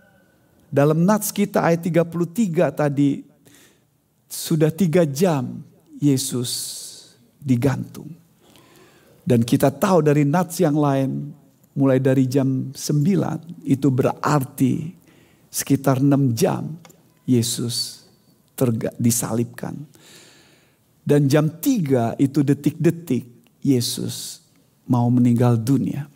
dalam 0.70 1.02
nats 1.02 1.34
kita 1.34 1.66
ayat 1.66 1.82
33 1.84 2.72
tadi 2.72 3.26
sudah 4.26 4.70
tiga 4.74 5.06
jam 5.06 5.62
Yesus 5.98 6.50
digantung. 7.40 8.12
Dan 9.26 9.42
kita 9.42 9.74
tahu 9.74 10.06
dari 10.06 10.22
nats 10.22 10.62
yang 10.62 10.78
lain 10.78 11.34
mulai 11.76 11.98
dari 11.98 12.24
jam 12.30 12.70
9 12.70 13.66
itu 13.66 13.88
berarti 13.90 14.94
sekitar 15.50 15.98
6 15.98 16.32
jam 16.32 16.78
Yesus 17.26 18.06
disalibkan. 18.96 19.74
Dan 21.06 21.26
jam 21.30 21.50
3 21.58 22.18
itu 22.18 22.42
detik-detik 22.42 23.26
Yesus 23.62 24.42
mau 24.86 25.10
meninggal 25.10 25.58
dunia. 25.58 26.06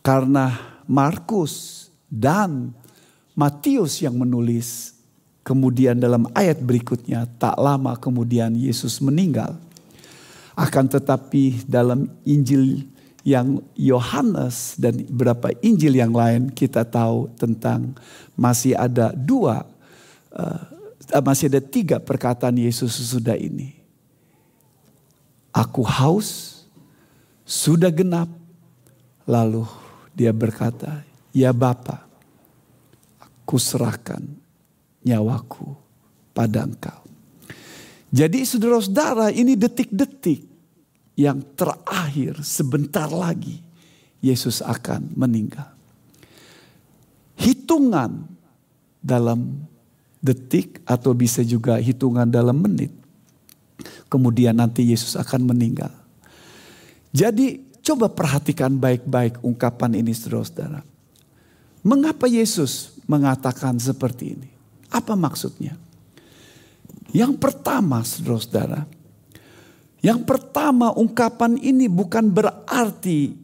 Karena 0.00 0.54
Markus 0.86 1.86
dan 2.10 2.74
Matius 3.34 4.02
yang 4.02 4.18
menulis 4.18 4.99
Kemudian 5.40 5.96
dalam 5.96 6.28
ayat 6.36 6.60
berikutnya 6.60 7.24
tak 7.40 7.56
lama 7.56 7.96
kemudian 7.96 8.52
Yesus 8.52 9.00
meninggal. 9.00 9.56
Akan 10.52 10.84
tetapi 10.84 11.64
dalam 11.64 12.12
Injil 12.28 12.84
yang 13.24 13.60
Yohanes 13.76 14.76
dan 14.76 15.00
beberapa 15.08 15.52
Injil 15.64 15.96
yang 15.96 16.12
lain 16.12 16.52
kita 16.52 16.84
tahu 16.84 17.32
tentang 17.40 17.96
masih 18.36 18.76
ada 18.76 19.12
dua, 19.16 19.64
uh, 20.36 20.60
masih 21.24 21.48
ada 21.52 21.60
tiga 21.64 21.96
perkataan 22.00 22.60
Yesus 22.60 23.00
sesudah 23.00 23.36
ini. 23.36 23.76
Aku 25.50 25.82
haus, 25.82 26.62
sudah 27.48 27.90
genap. 27.90 28.30
Lalu 29.26 29.66
dia 30.16 30.32
berkata, 30.34 31.02
ya 31.30 31.50
Bapa, 31.54 32.06
aku 33.20 33.56
serahkan 33.58 34.39
nyawaku 35.04 35.74
pada 36.32 36.64
engkau. 36.64 37.00
Jadi 38.10 38.42
saudara-saudara 38.42 39.30
ini 39.30 39.54
detik-detik 39.54 40.42
yang 41.14 41.44
terakhir 41.54 42.42
sebentar 42.42 43.06
lagi 43.06 43.62
Yesus 44.18 44.60
akan 44.60 45.14
meninggal. 45.14 45.70
Hitungan 47.38 48.26
dalam 49.00 49.64
detik 50.20 50.84
atau 50.84 51.16
bisa 51.16 51.40
juga 51.40 51.80
hitungan 51.80 52.28
dalam 52.28 52.60
menit. 52.60 52.92
Kemudian 54.12 54.58
nanti 54.58 54.84
Yesus 54.84 55.16
akan 55.16 55.54
meninggal. 55.54 55.94
Jadi 57.14 57.64
coba 57.80 58.12
perhatikan 58.12 58.76
baik-baik 58.76 59.40
ungkapan 59.40 59.96
ini 59.96 60.12
saudara-saudara. 60.12 60.84
Mengapa 61.80 62.28
Yesus 62.28 63.00
mengatakan 63.08 63.80
seperti 63.80 64.36
ini? 64.36 64.59
Apa 64.90 65.14
maksudnya? 65.14 65.78
Yang 67.10 67.38
pertama, 67.42 68.02
saudara-saudara, 68.06 68.86
yang 70.00 70.22
pertama 70.24 70.94
ungkapan 70.94 71.58
ini 71.58 71.90
bukan 71.90 72.30
berarti 72.30 73.34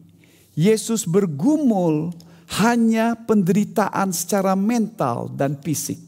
Yesus 0.56 1.04
bergumul 1.04 2.16
hanya 2.62 3.18
penderitaan 3.26 4.14
secara 4.14 4.56
mental 4.56 5.28
dan 5.34 5.58
fisik. 5.60 6.00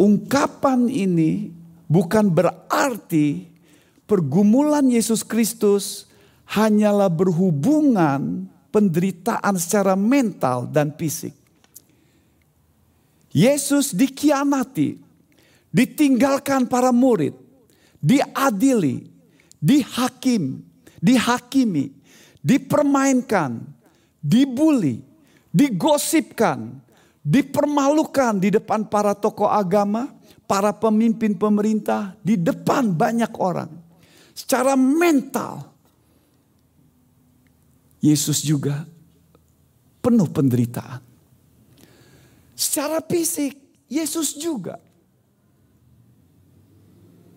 Ungkapan 0.00 0.88
ini 0.88 1.52
bukan 1.86 2.32
berarti 2.32 3.46
pergumulan 4.08 4.88
Yesus 4.88 5.20
Kristus 5.20 6.08
hanyalah 6.48 7.12
berhubungan 7.12 8.48
penderitaan 8.72 9.54
secara 9.60 9.94
mental 9.94 10.66
dan 10.72 10.90
fisik. 10.96 11.43
Yesus 13.34 13.90
dikianati, 13.90 15.02
ditinggalkan 15.74 16.70
para 16.70 16.94
murid, 16.94 17.34
diadili, 17.98 19.10
dihakim, 19.58 20.62
dihakimi, 21.02 21.90
dipermainkan, 22.38 23.58
dibully, 24.22 25.02
digosipkan, 25.50 26.78
dipermalukan 27.26 28.38
di 28.38 28.54
depan 28.54 28.86
para 28.86 29.18
tokoh 29.18 29.50
agama, 29.50 30.14
para 30.46 30.70
pemimpin 30.70 31.34
pemerintah, 31.34 32.14
di 32.22 32.38
depan 32.38 32.94
banyak 32.94 33.34
orang. 33.42 33.82
secara 34.34 34.74
mental. 34.74 35.70
Yesus 38.02 38.44
juga 38.44 38.84
penuh 40.04 40.28
penderitaan. 40.28 41.00
Secara 42.54 43.02
fisik, 43.02 43.58
Yesus 43.90 44.38
juga 44.38 44.78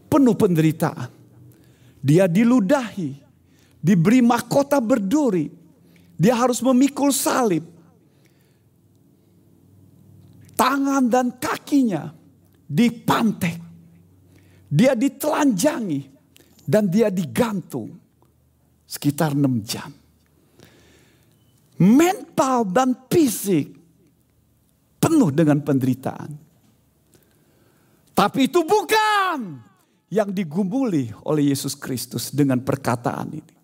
penuh 0.07 0.33
penderitaan. 0.33 1.11
Dia 2.01 2.25
diludahi, 2.25 3.11
diberi 3.77 4.23
mahkota 4.23 4.79
berduri. 4.79 5.51
Dia 6.17 6.33
harus 6.33 6.63
memikul 6.63 7.13
salib. 7.13 7.61
Tangan 10.57 11.05
dan 11.05 11.37
kakinya 11.37 12.09
dipantek. 12.65 13.61
Dia 14.67 14.97
ditelanjangi 14.97 16.01
dan 16.65 16.89
dia 16.89 17.13
digantung 17.13 17.93
sekitar 18.89 19.37
enam 19.37 19.61
jam. 19.61 19.93
Mental 21.77 22.65
dan 22.65 22.97
fisik 23.05 23.76
penuh 25.07 25.31
dengan 25.31 25.63
penderitaan. 25.63 26.35
Tapi 28.11 28.51
itu 28.51 28.67
bukan 28.67 29.63
yang 30.11 30.35
digumuli 30.35 31.15
oleh 31.23 31.55
Yesus 31.55 31.79
Kristus 31.79 32.35
dengan 32.35 32.59
perkataan 32.59 33.39
ini. 33.39 33.55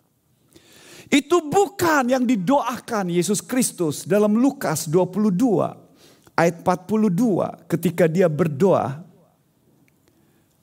Itu 1.11 1.43
bukan 1.43 2.07
yang 2.07 2.23
didoakan 2.23 3.11
Yesus 3.11 3.43
Kristus 3.43 4.07
dalam 4.07 4.39
Lukas 4.39 4.87
22 4.87 6.31
ayat 6.31 6.55
42 6.63 7.67
ketika 7.67 8.07
dia 8.07 8.31
berdoa. 8.31 9.03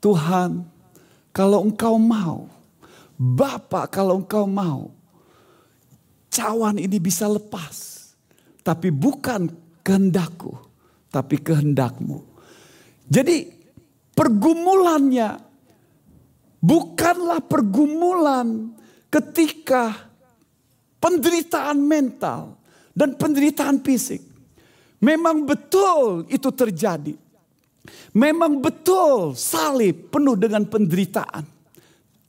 Tuhan 0.01 0.65
kalau 1.29 1.61
engkau 1.69 1.95
mau, 2.01 2.49
Bapak 3.21 3.93
kalau 3.93 4.17
engkau 4.17 4.49
mau, 4.49 4.89
cawan 6.33 6.81
ini 6.81 6.97
bisa 6.97 7.29
lepas. 7.29 8.01
Tapi 8.65 8.89
bukan 8.89 9.49
kehendakku, 9.85 10.70
tapi 11.11 11.37
kehendakmu. 11.37 12.23
Jadi 13.11 13.51
pergumulannya 14.15 15.35
bukanlah 16.63 17.43
pergumulan 17.43 18.71
ketika 19.11 20.07
penderitaan 21.03 21.75
mental 21.83 22.55
dan 22.95 23.19
penderitaan 23.19 23.83
fisik. 23.83 24.23
Memang 25.03 25.43
betul 25.43 26.29
itu 26.31 26.47
terjadi. 26.53 27.17
Memang 28.13 28.61
betul 28.61 29.33
salib 29.33 30.13
penuh 30.13 30.37
dengan 30.37 30.61
penderitaan. 30.63 31.43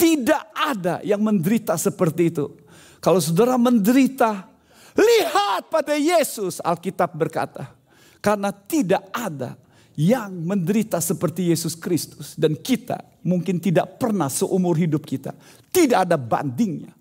Tidak 0.00 0.56
ada 0.56 0.98
yang 1.04 1.20
menderita 1.22 1.76
seperti 1.76 2.32
itu. 2.32 2.50
Kalau 2.98 3.20
saudara 3.20 3.60
menderita, 3.60 4.48
lihat 4.96 5.68
pada 5.68 5.94
Yesus 5.94 6.58
Alkitab 6.64 7.12
berkata. 7.12 7.81
Karena 8.22 8.54
tidak 8.54 9.10
ada 9.10 9.58
yang 9.98 10.32
menderita 10.46 11.02
seperti 11.02 11.50
Yesus 11.50 11.74
Kristus. 11.76 12.38
Dan 12.38 12.56
kita 12.56 13.02
mungkin 13.26 13.58
tidak 13.58 13.98
pernah 13.98 14.30
seumur 14.30 14.78
hidup 14.78 15.04
kita. 15.04 15.34
Tidak 15.68 16.06
ada 16.08 16.16
bandingnya. 16.16 16.94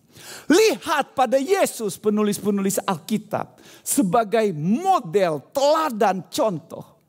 Lihat 0.52 1.16
pada 1.16 1.40
Yesus 1.40 1.96
penulis-penulis 1.96 2.84
Alkitab 2.84 3.62
sebagai 3.82 4.52
model, 4.54 5.40
teladan, 5.56 6.26
contoh. 6.28 7.00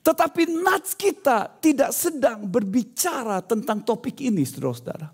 Tetapi 0.00 0.48
nats 0.48 0.96
kita 0.96 1.60
tidak 1.60 1.92
sedang 1.92 2.48
berbicara 2.48 3.44
tentang 3.44 3.84
topik 3.84 4.24
ini 4.24 4.48
saudara-saudara. 4.48 5.12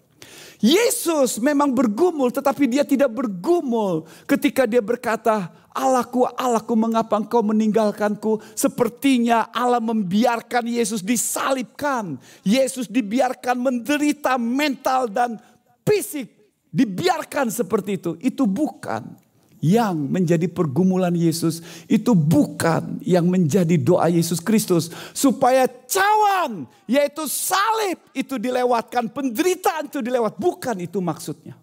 Yesus 0.62 1.36
memang 1.36 1.68
bergumul 1.68 2.32
tetapi 2.32 2.64
dia 2.64 2.80
tidak 2.86 3.12
bergumul 3.12 4.08
ketika 4.24 4.64
dia 4.64 4.80
berkata 4.80 5.52
Allahku, 5.76 6.24
Allahku 6.24 6.72
mengapa 6.72 7.20
engkau 7.20 7.44
meninggalkanku. 7.44 8.40
Sepertinya 8.56 9.52
Allah 9.52 9.84
membiarkan 9.84 10.64
Yesus 10.64 11.04
disalibkan. 11.04 12.16
Yesus 12.40 12.88
dibiarkan 12.88 13.60
menderita 13.60 14.40
mental 14.40 15.12
dan 15.12 15.36
fisik 15.84 16.32
dibiarkan 16.72 17.48
seperti 17.48 17.96
itu, 17.96 18.12
itu 18.20 18.44
bukan 18.44 19.16
yang 19.64 19.96
menjadi 19.96 20.46
pergumulan 20.52 21.16
Yesus. 21.16 21.64
Itu 21.88 22.12
bukan 22.12 23.00
yang 23.00 23.26
menjadi 23.26 23.80
doa 23.80 24.12
Yesus 24.12 24.38
Kristus. 24.38 24.92
Supaya 25.16 25.64
cawan 25.66 26.68
yaitu 26.84 27.24
salib 27.24 27.98
itu 28.12 28.36
dilewatkan. 28.36 29.08
Penderitaan 29.08 29.88
itu 29.88 30.04
dilewat. 30.04 30.36
Bukan 30.36 30.76
itu 30.84 31.00
maksudnya. 31.00 31.56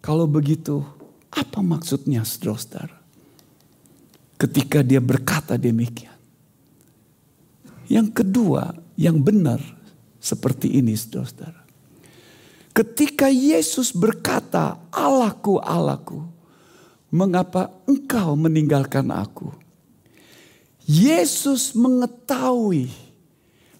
Kalau 0.00 0.24
begitu 0.24 0.84
apa 1.30 1.58
maksudnya 1.62 2.26
saudara-saudara? 2.26 2.98
Ketika 4.40 4.80
dia 4.82 4.98
berkata 4.98 5.54
demikian. 5.54 6.16
Yang 7.90 8.22
kedua 8.22 8.74
yang 8.94 9.18
benar 9.18 9.58
seperti 10.22 10.78
ini 10.78 10.94
saudara-saudara. 10.94 11.60
Ketika 12.70 13.26
Yesus 13.26 13.90
berkata, 13.90 14.78
Allahku, 14.94 15.58
Allahku, 15.58 16.22
mengapa 17.10 17.74
engkau 17.84 18.38
meninggalkan 18.38 19.10
aku? 19.10 19.50
Yesus 20.86 21.74
mengetahui 21.74 22.90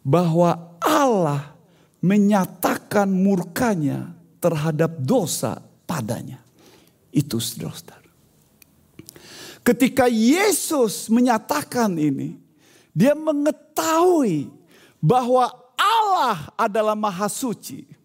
bahwa 0.02 0.74
Allah 0.82 1.54
menyatakan 2.02 3.06
murkanya 3.06 4.10
terhadap 4.42 4.98
dosa 4.98 5.60
padanya. 5.84 6.42
Itu 7.10 7.42
saudara 7.42 7.98
Ketika 9.60 10.08
Yesus 10.08 11.12
menyatakan 11.12 11.92
ini, 12.00 12.40
dia 12.96 13.12
mengetahui 13.12 14.48
bahwa 15.02 15.52
Allah 15.76 16.48
adalah 16.56 16.96
maha 16.96 17.28
suci 17.28 18.00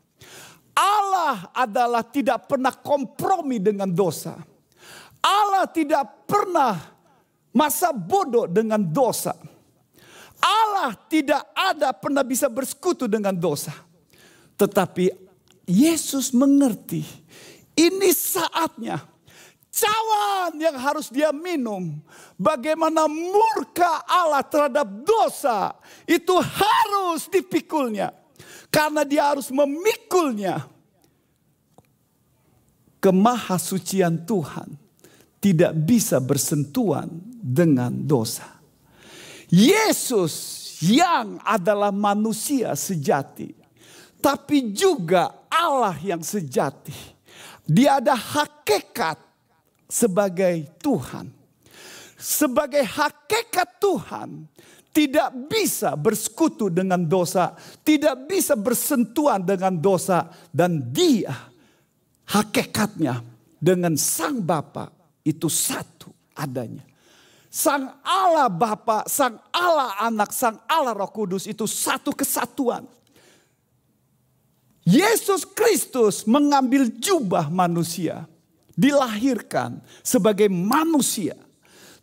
Allah 0.76 1.48
adalah 1.56 2.04
tidak 2.04 2.52
pernah 2.52 2.76
kompromi 2.76 3.64
dengan 3.64 3.88
dosa. 3.88 4.36
Allah 5.24 5.64
tidak 5.72 6.28
pernah 6.28 6.76
masa 7.56 7.96
bodoh 7.96 8.44
dengan 8.44 8.84
dosa. 8.84 9.32
Allah 10.44 10.92
tidak 11.08 11.48
ada 11.56 11.96
pernah 11.96 12.22
bisa 12.28 12.52
bersekutu 12.52 13.08
dengan 13.08 13.32
dosa. 13.32 13.72
Tetapi 14.60 15.16
Yesus 15.64 16.36
mengerti 16.36 17.08
ini 17.76 18.10
saatnya 18.16 19.16
cawan 19.76 20.56
yang 20.56 20.78
harus 20.80 21.12
dia 21.12 21.36
minum. 21.36 22.00
Bagaimana 22.40 23.12
murka 23.12 24.08
Allah 24.08 24.44
terhadap 24.48 24.88
dosa 25.04 25.76
itu 26.08 26.32
harus 26.40 27.28
dipikulnya. 27.28 28.16
Karena 28.72 29.04
dia 29.04 29.36
harus 29.36 29.52
memikulnya. 29.52 30.68
Kemahasucian 33.04 34.26
Tuhan 34.26 34.76
tidak 35.38 35.78
bisa 35.78 36.18
bersentuhan 36.18 37.12
dengan 37.30 37.94
dosa. 37.94 38.58
Yesus 39.46 40.34
yang 40.82 41.38
adalah 41.46 41.94
manusia 41.94 42.74
sejati. 42.74 43.54
Tapi 44.18 44.74
juga 44.74 45.46
Allah 45.54 45.94
yang 46.02 46.26
sejati. 46.26 47.15
Dia 47.66 47.98
ada 47.98 48.14
hakikat 48.14 49.18
sebagai 49.90 50.70
Tuhan. 50.82 51.34
Sebagai 52.16 52.82
hakikat 52.82 53.78
Tuhan, 53.78 54.48
tidak 54.96 55.30
bisa 55.52 56.00
bersekutu 56.00 56.72
dengan 56.72 57.04
dosa, 57.04 57.52
tidak 57.84 58.32
bisa 58.32 58.56
bersentuhan 58.56 59.44
dengan 59.44 59.76
dosa 59.76 60.32
dan 60.56 60.80
dia 60.80 61.36
hakikatnya 62.32 63.20
dengan 63.60 64.00
sang 64.00 64.40
Bapa 64.40 64.88
itu 65.28 65.52
satu 65.52 66.16
adanya. 66.32 66.88
Sang 67.52 68.00
Allah 68.04 68.48
Bapa, 68.48 69.04
sang 69.08 69.36
Allah 69.52 70.00
Anak, 70.00 70.32
sang 70.32 70.60
Allah 70.68 70.96
Roh 70.96 71.12
Kudus 71.12 71.48
itu 71.48 71.68
satu 71.68 72.16
kesatuan. 72.16 72.88
Yesus 74.86 75.50
Kristus 75.50 76.30
mengambil 76.30 76.86
jubah 77.02 77.50
manusia, 77.50 78.30
dilahirkan 78.78 79.82
sebagai 80.06 80.46
manusia. 80.46 81.34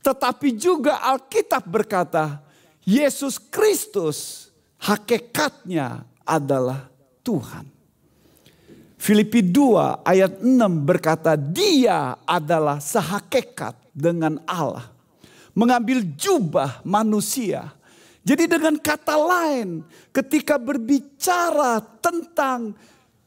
Tetapi 0.03 0.59
juga 0.59 0.99
Alkitab 0.99 1.63
berkata, 1.63 2.43
Yesus 2.83 3.39
Kristus 3.39 4.51
hakikatnya 4.83 6.03
adalah 6.27 6.91
Tuhan. 7.23 7.71
Filipi 8.99 9.43
2 9.43 10.03
ayat 10.03 10.43
6 10.43 10.47
berkata 10.83 11.39
dia 11.39 12.19
adalah 12.27 12.83
sehakikat 12.83 13.75
dengan 13.91 14.43
Allah. 14.47 14.91
Mengambil 15.55 16.03
jubah 16.19 16.83
manusia. 16.83 17.71
Jadi 18.23 18.47
dengan 18.47 18.79
kata 18.79 19.19
lain 19.19 19.83
ketika 20.15 20.55
berbicara 20.55 21.83
tentang 21.99 22.75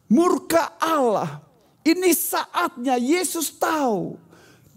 murka 0.08 0.80
Allah. 0.80 1.44
Ini 1.86 2.16
saatnya 2.18 2.98
Yesus 2.98 3.54
tahu 3.62 4.18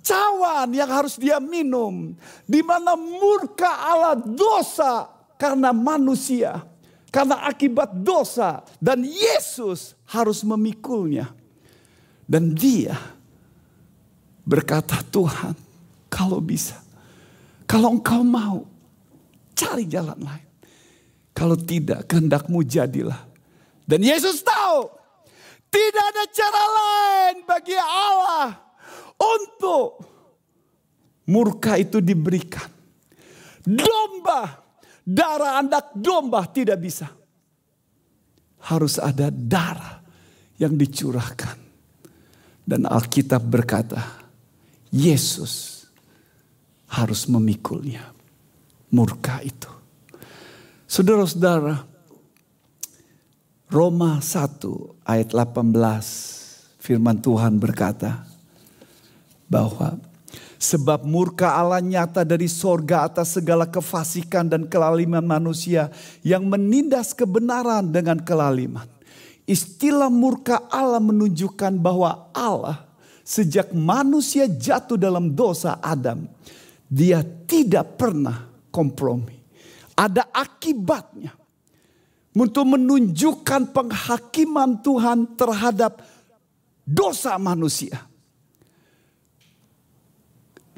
cawan 0.03 0.69
yang 0.75 0.91
harus 0.91 1.15
dia 1.17 1.39
minum. 1.39 2.19
Di 2.45 2.61
mana 2.67 2.99
murka 2.99 3.69
Allah 3.69 4.19
dosa 4.19 5.07
karena 5.39 5.71
manusia. 5.71 6.67
Karena 7.09 7.47
akibat 7.47 7.95
dosa. 8.03 8.67
Dan 8.83 9.07
Yesus 9.07 9.95
harus 10.11 10.45
memikulnya. 10.45 11.31
Dan 12.29 12.53
dia 12.53 12.99
berkata 14.45 15.01
Tuhan 15.09 15.57
kalau 16.13 16.43
bisa. 16.43 16.77
Kalau 17.65 17.97
engkau 17.97 18.21
mau 18.25 18.65
cari 19.59 19.91
jalan 19.91 20.19
lain. 20.23 20.47
Kalau 21.35 21.59
tidak 21.59 22.07
kehendakmu 22.07 22.63
jadilah. 22.63 23.27
Dan 23.83 24.07
Yesus 24.07 24.47
tahu 24.47 24.91
tidak 25.69 26.05
ada 26.15 26.25
cara 26.31 26.65
lain 26.71 27.37
bagi 27.43 27.77
Allah 27.79 28.49
untuk 29.19 30.03
murka 31.29 31.75
itu 31.77 31.99
diberikan. 31.99 32.71
Domba, 33.69 34.65
darah 35.05 35.61
anak 35.61 35.93
domba 35.93 36.47
tidak 36.49 36.79
bisa. 36.81 37.11
Harus 38.65 38.97
ada 38.97 39.29
darah 39.31 40.01
yang 40.59 40.75
dicurahkan. 40.75 41.69
Dan 42.69 42.85
Alkitab 42.85 43.41
berkata, 43.49 44.01
Yesus 44.93 45.85
harus 46.93 47.29
memikulnya. 47.29 48.18
Murka 48.89 49.45
itu. 49.45 49.69
Saudara-saudara, 50.89 51.85
Roma 53.69 54.25
1 54.25 55.05
ayat 55.05 55.29
18 55.37 55.77
firman 56.81 57.21
Tuhan 57.21 57.61
berkata 57.61 58.25
bahwa 59.45 60.01
sebab 60.57 61.05
murka 61.05 61.53
Allah 61.53 61.85
nyata 61.85 62.25
dari 62.25 62.49
sorga 62.49 63.05
atas 63.05 63.37
segala 63.37 63.69
kefasikan 63.69 64.49
dan 64.49 64.65
kelaliman 64.65 65.21
manusia 65.21 65.93
yang 66.25 66.49
menindas 66.49 67.13
kebenaran 67.13 67.93
dengan 67.93 68.17
kelaliman. 68.25 68.89
Istilah 69.45 70.09
murka 70.09 70.65
Allah 70.73 71.01
menunjukkan 71.05 71.77
bahwa 71.77 72.33
Allah 72.33 72.89
sejak 73.21 73.77
manusia 73.77 74.49
jatuh 74.49 74.97
dalam 74.97 75.37
dosa 75.37 75.77
Adam, 75.85 76.25
dia 76.89 77.21
tidak 77.45 78.01
pernah 78.01 78.48
kompromi. 78.79 79.35
Ada 79.99 80.31
akibatnya 80.31 81.35
untuk 82.39 82.79
menunjukkan 82.79 83.75
penghakiman 83.75 84.79
Tuhan 84.79 85.35
terhadap 85.35 85.99
dosa 86.87 87.35
manusia. 87.43 88.07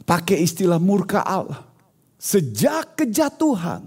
Pakai 0.08 0.40
istilah 0.40 0.80
murka 0.80 1.20
Allah. 1.20 1.68
Sejak 2.16 3.04
kejatuhan, 3.04 3.84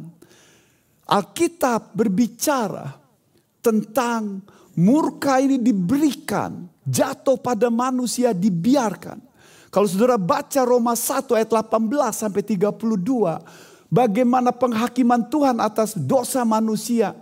Alkitab 1.09 1.97
berbicara 1.97 2.93
tentang 3.65 4.45
murka 4.77 5.41
ini 5.41 5.57
diberikan, 5.57 6.69
jatuh 6.85 7.41
pada 7.41 7.73
manusia 7.73 8.31
dibiarkan. 8.37 9.17
Kalau 9.73 9.89
saudara 9.89 10.21
baca 10.21 10.61
Roma 10.61 10.93
1 10.93 11.33
ayat 11.33 11.49
18 11.49 12.13
sampai 12.13 12.41
32, 12.45 13.72
bagaimana 13.93 14.49
penghakiman 14.49 15.29
Tuhan 15.29 15.61
atas 15.61 15.93
dosa 15.93 16.41
manusia 16.41 17.13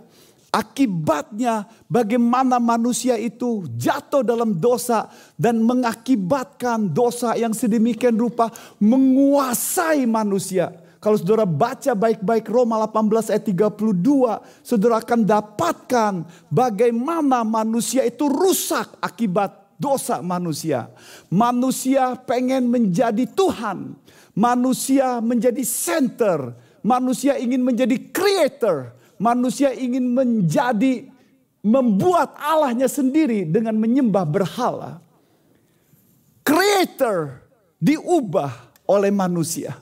Akibatnya 0.52 1.64
bagaimana 1.88 2.60
manusia 2.60 3.16
itu 3.16 3.64
jatuh 3.72 4.20
dalam 4.20 4.52
dosa 4.52 5.08
dan 5.40 5.64
mengakibatkan 5.64 6.92
dosa 6.92 7.32
yang 7.40 7.56
sedemikian 7.56 8.12
rupa 8.12 8.52
menguasai 8.76 10.04
manusia. 10.04 10.76
Kalau 11.00 11.16
saudara 11.16 11.48
baca 11.48 11.96
baik-baik 11.96 12.52
Roma 12.52 12.84
18 12.84 13.32
ayat 13.32 13.44
32, 13.48 13.80
saudara 14.60 15.00
akan 15.00 15.20
dapatkan 15.24 16.12
bagaimana 16.52 17.48
manusia 17.48 18.04
itu 18.04 18.28
rusak 18.28 19.00
akibat 19.00 19.56
dosa 19.80 20.20
manusia. 20.20 20.92
Manusia 21.32 22.12
pengen 22.28 22.68
menjadi 22.68 23.24
Tuhan. 23.24 23.96
Manusia 24.36 25.16
menjadi 25.24 25.64
center. 25.64 26.60
Manusia 26.82 27.38
ingin 27.38 27.62
menjadi 27.62 27.94
creator 28.10 28.90
manusia 29.22 29.70
ingin 29.70 30.10
menjadi 30.10 31.06
membuat 31.62 32.34
Allahnya 32.42 32.90
sendiri 32.90 33.46
dengan 33.46 33.78
menyembah 33.78 34.26
berhala. 34.26 34.98
Creator 36.42 37.38
diubah 37.78 38.50
oleh 38.90 39.14
manusia. 39.14 39.78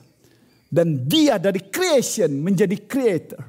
Dan 0.71 1.03
dia 1.09 1.41
dari 1.41 1.59
creation 1.67 2.31
menjadi 2.31 2.77
creator. 2.85 3.43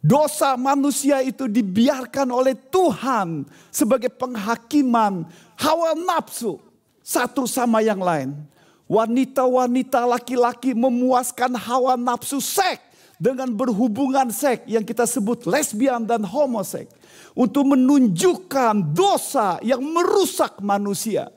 Dosa 0.00 0.54
manusia 0.54 1.18
itu 1.18 1.50
dibiarkan 1.50 2.30
oleh 2.30 2.54
Tuhan 2.70 3.42
sebagai 3.74 4.08
penghakiman 4.14 5.26
hawa 5.58 5.98
nafsu 5.98 6.62
satu 7.02 7.44
sama 7.44 7.82
yang 7.82 7.98
lain. 7.98 8.38
Wanita-wanita 8.86 10.06
laki-laki 10.06 10.70
memuaskan 10.70 11.58
hawa 11.58 11.98
nafsu 11.98 12.38
seks 12.38 12.86
dengan 13.18 13.50
berhubungan 13.50 14.30
seks 14.30 14.68
yang 14.70 14.86
kita 14.86 15.02
sebut 15.08 15.42
lesbian 15.48 16.06
dan 16.06 16.22
homoseks 16.22 16.94
untuk 17.34 17.74
menunjukkan 17.74 18.94
dosa 18.94 19.58
yang 19.66 19.82
merusak 19.82 20.62
manusia. 20.62 21.34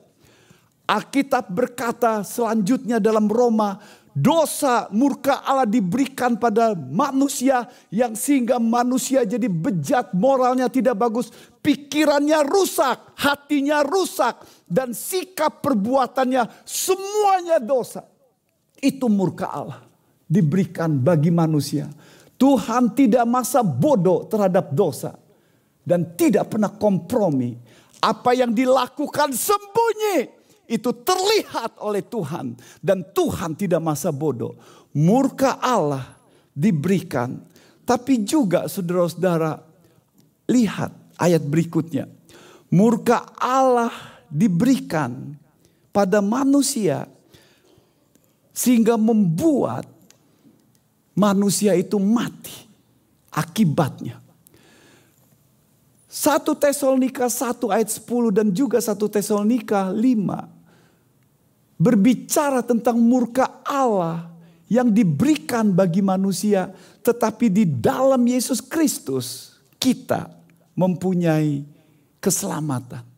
Alkitab 0.90 1.46
berkata 1.54 2.26
selanjutnya 2.26 2.98
dalam 2.98 3.30
Roma, 3.30 3.78
dosa 4.14 4.90
murka 4.90 5.42
Allah 5.46 5.66
diberikan 5.66 6.34
pada 6.34 6.74
manusia 6.74 7.66
yang 7.90 8.18
sehingga 8.18 8.58
manusia 8.58 9.22
jadi 9.22 9.46
bejat, 9.46 10.12
moralnya 10.14 10.66
tidak 10.66 10.98
bagus, 10.98 11.30
pikirannya 11.62 12.42
rusak, 12.46 13.14
hatinya 13.18 13.86
rusak 13.86 14.42
dan 14.66 14.90
sikap 14.90 15.62
perbuatannya 15.62 16.46
semuanya 16.66 17.62
dosa. 17.62 18.02
Itu 18.80 19.06
murka 19.12 19.52
Allah 19.52 19.80
diberikan 20.24 20.98
bagi 20.98 21.30
manusia. 21.30 21.90
Tuhan 22.40 22.96
tidak 22.96 23.28
masa 23.28 23.60
bodoh 23.60 24.24
terhadap 24.24 24.72
dosa 24.72 25.12
dan 25.84 26.16
tidak 26.16 26.48
pernah 26.48 26.72
kompromi. 26.72 27.52
Apa 28.00 28.32
yang 28.32 28.56
dilakukan 28.56 29.36
sembunyi 29.36 30.39
itu 30.70 30.94
terlihat 30.94 31.82
oleh 31.82 32.06
Tuhan 32.06 32.54
dan 32.78 33.02
Tuhan 33.02 33.58
tidak 33.58 33.82
masa 33.82 34.14
bodoh. 34.14 34.54
Murka 34.94 35.58
Allah 35.58 36.14
diberikan, 36.54 37.42
tapi 37.82 38.22
juga 38.22 38.70
saudara-saudara 38.70 39.58
lihat 40.46 40.94
ayat 41.18 41.42
berikutnya. 41.42 42.06
Murka 42.70 43.34
Allah 43.34 43.90
diberikan 44.30 45.34
pada 45.90 46.22
manusia 46.22 47.10
sehingga 48.54 48.94
membuat 48.94 49.90
manusia 51.18 51.74
itu 51.74 51.98
mati 51.98 52.54
akibatnya. 53.34 54.22
Satu 56.10 56.58
Tesalonika 56.58 57.30
1 57.30 57.70
ayat 57.70 57.90
10 57.90 58.34
dan 58.34 58.50
juga 58.50 58.82
satu 58.82 59.06
Tesalonika 59.06 59.94
5 59.94 60.59
berbicara 61.80 62.60
tentang 62.60 63.00
murka 63.00 63.64
Allah 63.64 64.28
yang 64.68 64.92
diberikan 64.92 65.72
bagi 65.72 66.04
manusia 66.04 66.68
tetapi 67.00 67.48
di 67.48 67.64
dalam 67.64 68.20
Yesus 68.20 68.60
Kristus 68.60 69.56
kita 69.80 70.28
mempunyai 70.76 71.64
keselamatan. 72.20 73.08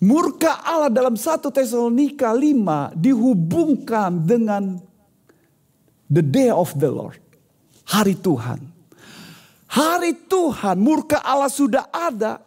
Murka 0.00 0.60
Allah 0.64 0.92
dalam 0.92 1.16
satu 1.16 1.52
Tesalonika 1.52 2.32
5 2.32 2.96
dihubungkan 2.96 4.24
dengan 4.24 4.80
The 6.06 6.22
day 6.22 6.52
of 6.52 6.76
the 6.76 6.88
Lord. 6.88 7.18
Hari 7.88 8.14
Tuhan. 8.20 8.60
Hari 9.66 10.30
Tuhan, 10.30 10.76
murka 10.78 11.18
Allah 11.24 11.50
sudah 11.50 11.90
ada. 11.90 12.38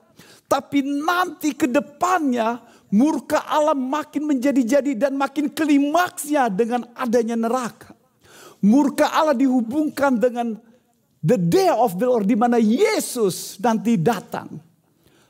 Tapi 0.49 0.81
nanti 0.81 1.53
ke 1.53 1.67
depannya 1.67 2.68
murka 2.89 3.45
Allah 3.45 3.77
makin 3.77 4.25
menjadi-jadi 4.25 4.97
dan 4.97 5.17
makin 5.17 5.49
klimaksnya 5.49 6.49
dengan 6.49 6.85
adanya 6.97 7.37
neraka. 7.37 7.93
Murka 8.59 9.07
Allah 9.07 9.37
dihubungkan 9.37 10.19
dengan 10.19 10.59
the 11.23 11.39
day 11.39 11.71
of 11.71 11.95
the 11.95 12.07
Lord 12.07 12.27
di 12.27 12.35
mana 12.35 12.59
Yesus 12.59 13.55
nanti 13.61 13.95
datang. 13.95 14.59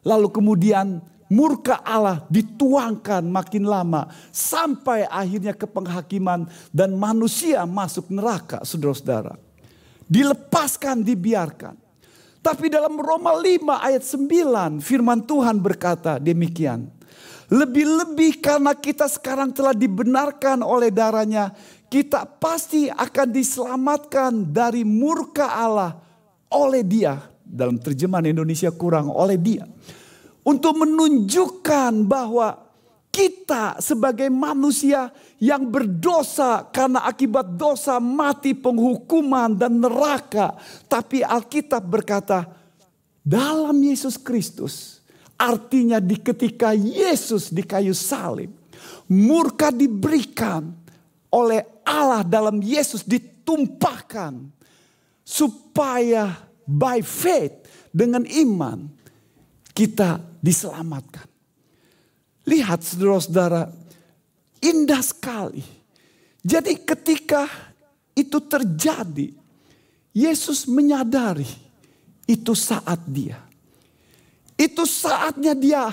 Lalu 0.01 0.27
kemudian 0.33 0.97
murka 1.29 1.83
Allah 1.85 2.25
dituangkan 2.27 3.21
makin 3.29 3.69
lama 3.69 4.09
sampai 4.33 5.05
akhirnya 5.05 5.53
ke 5.53 5.69
penghakiman 5.69 6.49
dan 6.73 6.97
manusia 6.97 7.67
masuk 7.69 8.09
neraka 8.09 8.65
saudara-saudara. 8.65 9.37
Dilepaskan, 10.09 11.05
dibiarkan. 11.05 11.77
Tapi 12.39 12.71
dalam 12.71 12.97
Roma 12.97 13.37
5 13.37 13.61
ayat 13.77 14.01
9 14.01 14.81
firman 14.81 15.21
Tuhan 15.21 15.61
berkata 15.61 16.17
demikian. 16.17 16.98
Lebih-lebih 17.49 18.45
karena 18.45 18.77
kita 18.77 19.09
sekarang 19.09 19.49
telah 19.49 19.73
dibenarkan 19.73 20.61
oleh 20.61 20.93
darahnya. 20.93 21.49
Kita 21.89 22.29
pasti 22.29 22.85
akan 22.85 23.27
diselamatkan 23.33 24.53
dari 24.53 24.85
murka 24.85 25.57
Allah 25.57 25.97
oleh 26.53 26.85
dia. 26.85 27.17
Dalam 27.41 27.81
terjemahan 27.81 28.29
Indonesia 28.29 28.69
kurang 28.69 29.09
oleh 29.09 29.41
dia. 29.41 29.65
Untuk 30.45 30.77
menunjukkan 30.77 32.05
bahwa 32.05 32.69
kita 33.09 33.81
sebagai 33.81 34.29
manusia 34.29 35.09
yang 35.41 35.65
berdosa 35.65 36.69
karena 36.69 37.01
akibat 37.09 37.57
dosa 37.57 37.97
mati 37.97 38.53
penghukuman 38.53 39.57
dan 39.57 39.81
neraka. 39.81 40.53
Tapi 40.85 41.25
Alkitab 41.25 41.81
berkata 41.81 42.45
dalam 43.25 43.73
Yesus 43.81 44.21
Kristus 44.21 44.98
artinya 45.39 46.03
di 46.03 46.19
ketika 46.19 46.75
Yesus 46.75 47.47
di 47.47 47.63
kayu 47.63 47.95
salib 47.95 48.51
murka 49.07 49.71
diberikan 49.71 50.69
oleh 51.31 51.63
Allah 51.87 52.21
dalam 52.21 52.59
Yesus 52.61 53.07
ditumpahkan 53.07 54.51
supaya 55.23 56.37
by 56.67 57.01
faith 57.01 57.65
dengan 57.89 58.21
iman 58.27 58.85
kita 59.73 60.21
diselamatkan. 60.37 61.25
Lihat 62.45 62.81
saudara-saudara, 62.81 63.69
indah 64.61 65.01
sekali. 65.01 65.65
Jadi 66.41 66.81
ketika 66.81 67.45
itu 68.17 68.41
terjadi, 68.41 69.33
Yesus 70.13 70.65
menyadari 70.65 71.47
itu 72.25 72.53
saat 72.57 73.01
dia. 73.05 73.48
Itu 74.59 74.83
saatnya 74.83 75.55
dia 75.55 75.87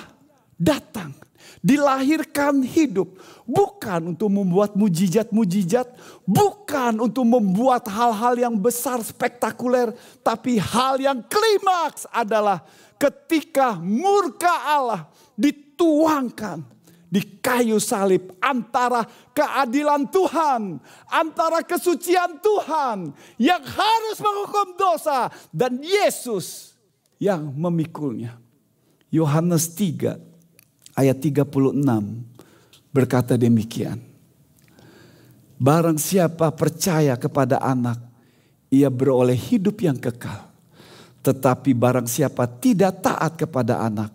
datang, 0.59 1.15
dilahirkan 1.63 2.67
hidup. 2.67 3.15
Bukan 3.47 4.11
untuk 4.11 4.27
membuat 4.27 4.75
mujizat-mujizat, 4.75 5.87
bukan 6.27 6.99
untuk 6.99 7.23
membuat 7.23 7.87
hal-hal 7.87 8.35
yang 8.35 8.59
besar 8.59 8.99
spektakuler, 9.07 9.95
tapi 10.27 10.59
hal 10.59 10.99
yang 10.99 11.23
klimaks 11.23 12.11
adalah 12.11 12.67
ketika 12.99 13.79
murka 13.79 14.51
Allah 14.67 15.07
dituangkan 15.39 16.67
di 17.07 17.23
kayu 17.39 17.79
salib 17.79 18.35
antara 18.43 19.07
keadilan 19.31 20.11
Tuhan, 20.11 20.83
antara 21.07 21.63
kesucian 21.63 22.43
Tuhan 22.43 23.15
yang 23.39 23.63
harus 23.63 24.19
menghukum 24.19 24.75
dosa 24.75 25.31
dan 25.55 25.79
Yesus 25.79 26.75
yang 27.23 27.55
memikulnya. 27.55 28.46
Yohanes 29.17 29.73
3 29.73 30.21
ayat 30.93 31.17
36 31.17 31.49
berkata 32.93 33.41
demikian. 33.41 33.97
Barang 35.57 35.97
siapa 35.97 36.53
percaya 36.53 37.17
kepada 37.17 37.57
anak, 37.65 37.97
ia 38.69 38.93
beroleh 38.93 39.37
hidup 39.37 39.81
yang 39.81 39.97
kekal. 39.97 40.53
Tetapi 41.25 41.73
barang 41.73 42.05
siapa 42.05 42.45
tidak 42.61 43.01
taat 43.01 43.41
kepada 43.41 43.81
anak, 43.81 44.13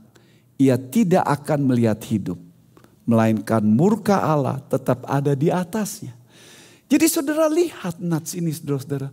ia 0.61 0.77
tidak 0.77 1.25
akan 1.25 1.73
melihat 1.73 1.97
hidup. 2.05 2.37
Melainkan 3.09 3.65
murka 3.65 4.21
Allah 4.21 4.61
tetap 4.69 5.01
ada 5.09 5.33
di 5.33 5.49
atasnya. 5.49 6.13
Jadi 6.85 7.05
saudara 7.09 7.49
lihat 7.49 7.97
nats 7.97 8.37
ini 8.37 8.53
saudara-saudara. 8.53 9.09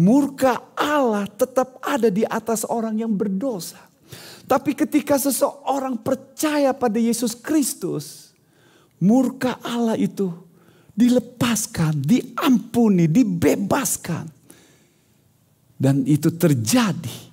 Murka 0.00 0.72
Allah 0.72 1.28
tetap 1.28 1.76
ada 1.84 2.08
di 2.08 2.24
atas 2.24 2.64
orang 2.64 2.96
yang 3.04 3.12
berdosa. 3.12 3.95
Tapi 4.46 4.78
ketika 4.78 5.18
seseorang 5.18 5.98
percaya 5.98 6.70
pada 6.70 7.02
Yesus 7.02 7.34
Kristus, 7.34 8.30
murka 9.02 9.58
Allah 9.58 9.98
itu 9.98 10.30
dilepaskan, 10.94 11.98
diampuni, 11.98 13.10
dibebaskan. 13.10 14.30
Dan 15.76 16.06
itu 16.08 16.32
terjadi. 16.32 17.26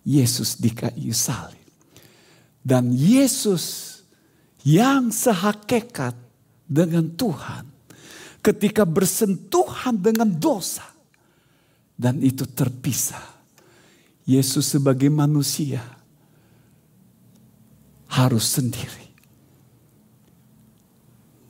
Yesus 0.00 0.56
di 0.56 0.72
kayu 0.72 1.12
salib. 1.12 1.60
Dan 2.64 2.88
Yesus 2.88 4.00
yang 4.64 5.12
sehakikat 5.12 6.16
dengan 6.64 7.04
Tuhan 7.14 7.68
ketika 8.40 8.88
bersentuhan 8.88 10.00
dengan 10.00 10.28
dosa 10.28 10.88
dan 12.00 12.16
itu 12.24 12.48
terpisah. 12.48 13.38
Yesus 14.24 14.72
sebagai 14.72 15.12
manusia 15.12 15.99
harus 18.10 18.46
sendiri 18.58 19.06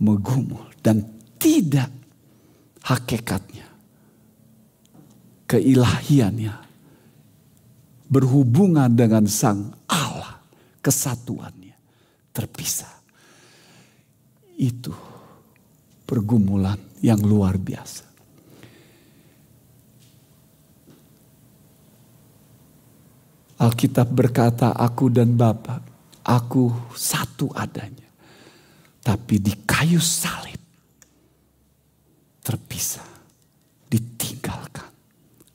megumul 0.00 0.68
dan 0.80 1.04
tidak 1.40 1.88
hakikatnya 2.84 3.68
keilahiannya 5.48 6.56
berhubungan 8.10 8.90
dengan 8.92 9.24
sang 9.28 9.80
kesatuannya 10.80 11.76
terpisah. 12.32 13.00
Itu 14.60 14.92
pergumulan 16.04 16.76
yang 17.00 17.20
luar 17.20 17.56
biasa. 17.56 18.08
Alkitab 23.60 24.08
berkata, 24.08 24.72
"Aku 24.72 25.12
dan 25.12 25.36
Bapa, 25.36 25.84
aku 26.30 26.94
satu 26.94 27.50
adanya." 27.50 28.06
Tapi 29.00 29.40
di 29.42 29.66
kayu 29.66 29.98
salib 29.98 30.60
terpisah, 32.44 33.06
ditinggalkan 33.88 34.90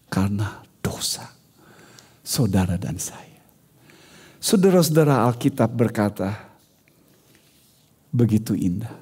karena 0.09 0.65
dosa 0.81 1.29
saudara 2.25 2.75
dan 2.75 2.97
saya. 2.97 3.37
Saudara-saudara 4.41 5.25
Alkitab 5.25 5.69
berkata, 5.73 6.29
begitu 8.13 8.53
indah. 8.53 8.93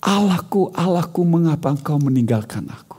Allahku, 0.00 0.72
Allahku 0.72 1.20
mengapa 1.28 1.76
engkau 1.76 2.00
meninggalkan 2.00 2.66
aku? 2.70 2.98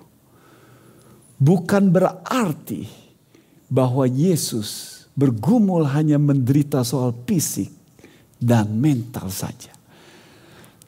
Bukan 1.42 1.90
berarti 1.90 2.86
bahwa 3.72 4.04
Yesus 4.04 5.02
bergumul 5.16 5.88
hanya 5.88 6.20
menderita 6.20 6.84
soal 6.84 7.16
fisik 7.24 7.72
dan 8.36 8.68
mental 8.76 9.32
saja. 9.32 9.72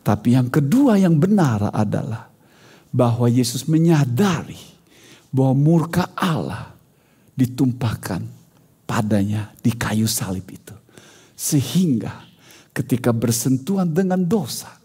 Tapi 0.03 0.35
yang 0.35 0.51
kedua 0.51 0.99
yang 0.99 1.15
benar 1.15 1.71
adalah 1.71 2.27
bahwa 2.91 3.31
Yesus 3.31 3.71
menyadari 3.71 4.59
bahwa 5.31 5.55
murka 5.55 6.11
Allah 6.11 6.75
ditumpahkan 7.39 8.27
padanya 8.83 9.55
di 9.63 9.71
kayu 9.71 10.05
salib 10.05 10.43
itu. 10.51 10.75
Sehingga 11.33 12.27
ketika 12.75 13.15
bersentuhan 13.15 13.87
dengan 13.87 14.19
dosa 14.27 14.75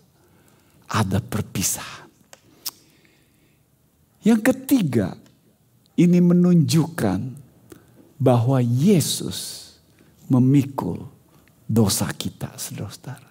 ada 0.88 1.18
perpisahan. 1.18 2.06
Yang 4.22 4.40
ketiga, 4.54 5.16
ini 5.98 6.20
menunjukkan 6.20 7.47
bahwa 8.18 8.58
Yesus 8.58 9.72
memikul 10.26 11.06
dosa 11.64 12.10
kita, 12.10 12.58
saudara-saudara. 12.58 13.28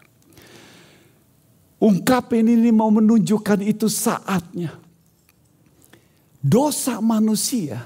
Ungkapan 1.77 2.47
ini 2.57 2.73
mau 2.73 2.89
menunjukkan 2.89 3.61
itu 3.61 3.85
saatnya. 3.85 4.73
Dosa 6.41 6.97
manusia 7.03 7.83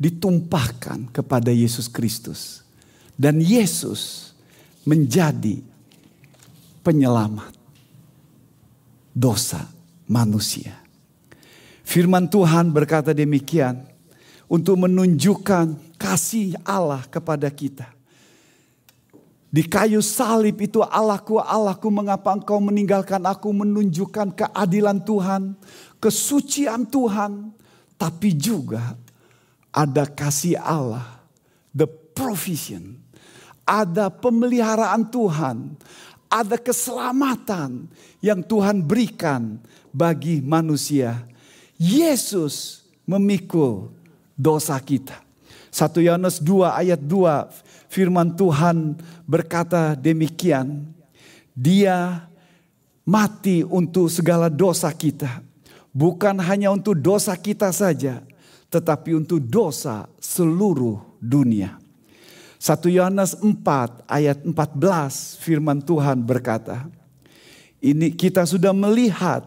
ditumpahkan 0.00 1.14
kepada 1.14 1.54
Yesus 1.54 1.86
Kristus. 1.86 2.66
Dan 3.14 3.38
Yesus 3.38 4.34
menjadi 4.82 5.62
penyelamat 6.82 7.54
dosa 9.14 9.70
manusia. 10.10 10.74
Firman 11.86 12.26
Tuhan 12.26 12.74
berkata 12.74 13.14
demikian 13.14 13.86
untuk 14.50 14.82
menunjukkan 14.82 15.78
kasih 15.96 16.58
Allah 16.66 17.02
kepada 17.08 17.48
kita. 17.48 17.90
Di 19.54 19.62
kayu 19.62 20.02
salib 20.02 20.58
itu 20.58 20.82
Allahku, 20.82 21.38
Allahku 21.38 21.86
mengapa 21.86 22.34
engkau 22.34 22.58
meninggalkan 22.58 23.22
aku 23.22 23.54
menunjukkan 23.54 24.34
keadilan 24.34 24.98
Tuhan, 25.06 25.54
kesucian 26.02 26.82
Tuhan. 26.90 27.54
Tapi 27.94 28.34
juga 28.34 28.98
ada 29.70 30.10
kasih 30.10 30.58
Allah, 30.58 31.22
the 31.70 31.86
provision, 31.86 32.98
ada 33.62 34.10
pemeliharaan 34.10 35.06
Tuhan, 35.06 35.78
ada 36.26 36.58
keselamatan 36.58 37.86
yang 38.18 38.42
Tuhan 38.42 38.82
berikan 38.82 39.62
bagi 39.94 40.42
manusia. 40.42 41.30
Yesus 41.78 42.82
memikul 43.06 43.94
dosa 44.34 44.74
kita. 44.82 45.23
1 45.74 46.06
Yohanes 46.06 46.38
2 46.38 46.70
ayat 46.70 47.02
2 47.02 47.90
firman 47.90 48.30
Tuhan 48.30 48.94
berkata 49.26 49.98
demikian. 49.98 50.86
Dia 51.50 52.30
mati 53.02 53.66
untuk 53.66 54.06
segala 54.06 54.46
dosa 54.46 54.86
kita. 54.94 55.42
Bukan 55.90 56.38
hanya 56.46 56.70
untuk 56.70 56.94
dosa 56.94 57.34
kita 57.34 57.74
saja, 57.74 58.22
tetapi 58.70 59.18
untuk 59.18 59.42
dosa 59.42 60.06
seluruh 60.22 61.02
dunia. 61.18 61.74
1 62.62 62.94
Yohanes 62.94 63.34
4 63.42 64.06
ayat 64.06 64.46
14 64.46 65.42
firman 65.42 65.82
Tuhan 65.82 66.22
berkata, 66.22 66.86
ini 67.82 68.14
kita 68.14 68.46
sudah 68.46 68.70
melihat 68.70 69.42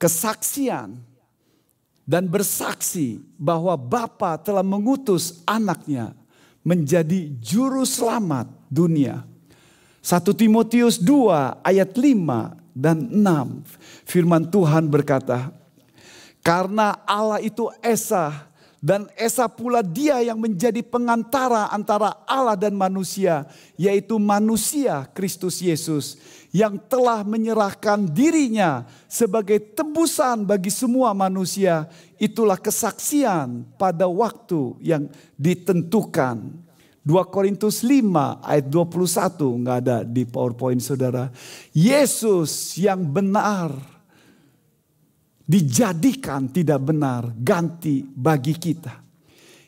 kesaksian 0.00 1.11
dan 2.12 2.28
bersaksi 2.28 3.24
bahwa 3.40 3.72
Bapa 3.72 4.36
telah 4.36 4.60
mengutus 4.60 5.40
anaknya 5.48 6.12
menjadi 6.60 7.32
juru 7.40 7.88
selamat 7.88 8.52
dunia. 8.68 9.24
1 10.04 10.20
Timotius 10.36 11.00
2 11.00 11.64
ayat 11.64 11.96
5 11.96 12.76
dan 12.76 13.08
6 13.08 13.64
firman 14.04 14.44
Tuhan 14.44 14.92
berkata, 14.92 15.56
karena 16.44 17.00
Allah 17.08 17.40
itu 17.40 17.72
Esa 17.80 18.44
dan 18.82 19.06
Esa 19.14 19.46
pula 19.46 19.78
dia 19.78 20.18
yang 20.26 20.42
menjadi 20.42 20.82
pengantara 20.82 21.70
antara 21.70 22.18
Allah 22.26 22.58
dan 22.58 22.74
manusia, 22.74 23.46
yaitu 23.78 24.18
manusia 24.18 25.06
Kristus 25.14 25.62
Yesus 25.62 26.18
yang 26.50 26.82
telah 26.90 27.22
menyerahkan 27.22 28.10
dirinya 28.10 28.82
sebagai 29.06 29.62
tebusan 29.62 30.42
bagi 30.42 30.74
semua 30.74 31.14
manusia. 31.14 31.86
Itulah 32.18 32.58
kesaksian 32.58 33.70
pada 33.78 34.10
waktu 34.10 34.74
yang 34.82 35.06
ditentukan. 35.38 36.42
2 37.06 37.34
Korintus 37.34 37.86
5 37.86 38.02
ayat 38.42 38.66
21 38.66 39.62
nggak 39.62 39.78
ada 39.78 40.02
di 40.02 40.26
PowerPoint 40.26 40.82
saudara. 40.82 41.30
Yesus 41.70 42.74
yang 42.78 43.06
benar 43.06 43.91
dijadikan 45.46 46.48
tidak 46.50 46.80
benar 46.82 47.30
ganti 47.36 48.02
bagi 48.02 48.54
kita. 48.54 49.02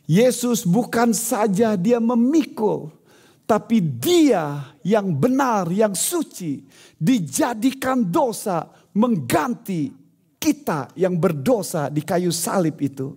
Yesus 0.04 0.68
bukan 0.68 1.16
saja 1.16 1.80
dia 1.80 1.96
memikul, 1.96 2.92
tapi 3.48 3.80
dia 3.80 4.72
yang 4.84 5.16
benar, 5.16 5.68
yang 5.72 5.96
suci, 5.96 6.64
dijadikan 7.00 8.04
dosa 8.04 8.68
mengganti 8.92 9.92
kita 10.36 10.92
yang 10.92 11.16
berdosa 11.16 11.88
di 11.88 12.04
kayu 12.04 12.28
salib 12.28 12.76
itu. 12.84 13.16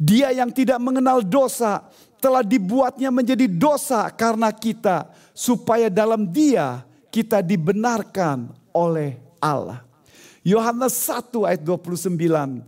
Dia 0.00 0.32
yang 0.32 0.48
tidak 0.48 0.80
mengenal 0.80 1.20
dosa 1.20 1.84
telah 2.24 2.40
dibuatnya 2.40 3.12
menjadi 3.12 3.44
dosa 3.44 4.08
karena 4.08 4.48
kita, 4.48 5.12
supaya 5.36 5.92
dalam 5.92 6.24
dia 6.24 6.88
kita 7.12 7.44
dibenarkan 7.44 8.48
oleh 8.72 9.20
Allah. 9.44 9.83
Yohanes 10.44 10.92
1 11.08 11.32
ayat 11.48 11.64
29. 11.64 12.60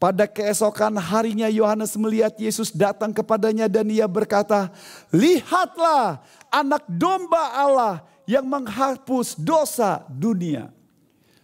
Pada 0.00 0.24
keesokan 0.24 0.96
harinya 0.96 1.44
Yohanes 1.52 1.92
melihat 1.92 2.32
Yesus 2.40 2.72
datang 2.72 3.12
kepadanya 3.12 3.68
dan 3.68 3.84
ia 3.92 4.08
berkata, 4.08 4.72
"Lihatlah 5.12 6.24
anak 6.48 6.88
domba 6.88 7.52
Allah 7.52 8.00
yang 8.24 8.48
menghapus 8.48 9.36
dosa 9.36 10.00
dunia." 10.08 10.72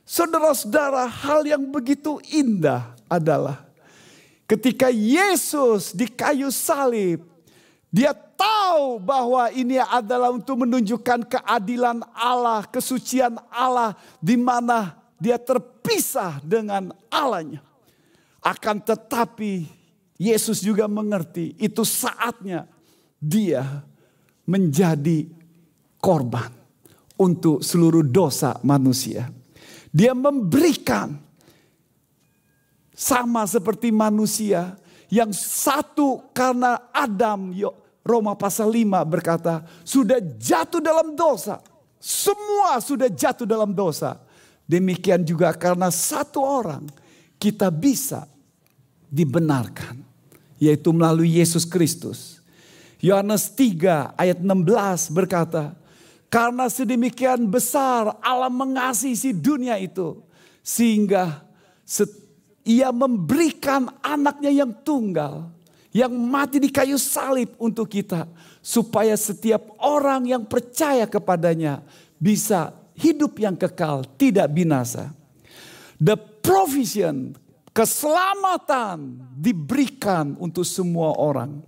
Saudara-saudara, 0.09 1.05
hal 1.05 1.45
yang 1.45 1.69
begitu 1.69 2.17
indah 2.33 2.97
adalah 3.05 3.69
ketika 4.49 4.89
Yesus 4.89 5.93
di 5.93 6.09
kayu 6.09 6.49
salib, 6.49 7.29
dia 7.93 8.17
tahu 8.17 8.97
bahwa 9.05 9.53
ini 9.53 9.77
adalah 9.85 10.33
untuk 10.33 10.65
menunjukkan 10.65 11.29
keadilan 11.29 12.01
Allah, 12.17 12.65
kesucian 12.65 13.37
Allah 13.53 13.93
di 14.17 14.41
mana 14.41 14.97
dia 15.17 15.41
terpisah 15.41 16.41
dengan 16.45 16.93
Allahnya. 17.09 17.65
Akan 18.45 18.79
tetapi 18.79 19.67
Yesus 20.17 20.63
juga 20.63 20.87
mengerti 20.87 21.53
itu 21.61 21.83
saatnya 21.83 22.65
dia 23.19 23.85
menjadi 24.47 25.27
korban 25.99 26.49
untuk 27.19 27.65
seluruh 27.65 28.05
dosa 28.07 28.57
manusia. 28.63 29.29
Dia 29.91 30.13
memberikan 30.13 31.17
sama 32.97 33.45
seperti 33.49 33.93
manusia 33.93 34.77
yang 35.13 35.33
satu 35.33 36.33
karena 36.33 36.89
Adam 36.93 37.53
Roma 38.07 38.39
pasal 38.39 38.71
5 38.71 39.03
berkata 39.05 39.67
sudah 39.83 40.23
jatuh 40.39 40.79
dalam 40.79 41.19
dosa. 41.19 41.59
Semua 41.99 42.79
sudah 42.79 43.11
jatuh 43.11 43.49
dalam 43.49 43.75
dosa. 43.75 44.26
Demikian 44.67 45.23
juga 45.23 45.55
karena 45.55 45.95
satu 45.95 46.43
orang 46.43 46.83
kita 47.39 47.71
bisa 47.71 48.27
dibenarkan. 49.07 50.03
Yaitu 50.59 50.91
melalui 50.91 51.39
Yesus 51.39 51.63
Kristus. 51.63 52.43
Yohanes 52.99 53.47
3 53.55 54.19
ayat 54.19 54.39
16 54.43 55.15
berkata. 55.15 55.79
Karena 56.27 56.67
sedemikian 56.67 57.47
besar 57.47 58.19
Allah 58.19 58.51
mengasihi 58.51 59.15
si 59.15 59.31
dunia 59.31 59.79
itu. 59.79 60.19
Sehingga 60.67 61.47
ia 62.67 62.91
memberikan 62.91 63.87
anaknya 64.03 64.51
yang 64.51 64.75
tunggal. 64.83 65.55
Yang 65.95 66.13
mati 66.19 66.57
di 66.59 66.73
kayu 66.75 66.99
salib 66.99 67.55
untuk 67.63 67.87
kita. 67.87 68.27
Supaya 68.59 69.15
setiap 69.15 69.77
orang 69.79 70.27
yang 70.27 70.43
percaya 70.43 71.07
kepadanya 71.07 71.87
bisa 72.19 72.75
hidup 72.97 73.37
yang 73.41 73.55
kekal, 73.55 74.05
tidak 74.17 74.49
binasa. 74.53 75.13
The 75.97 76.17
provision, 76.17 77.37
keselamatan 77.77 79.21
diberikan 79.37 80.37
untuk 80.41 80.65
semua 80.65 81.17
orang. 81.17 81.61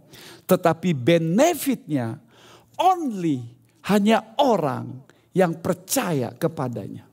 Tetapi 0.48 0.96
benefitnya 0.96 2.16
only 2.80 3.44
hanya 3.92 4.36
orang 4.40 5.04
yang 5.36 5.60
percaya 5.60 6.32
kepadanya. 6.32 7.04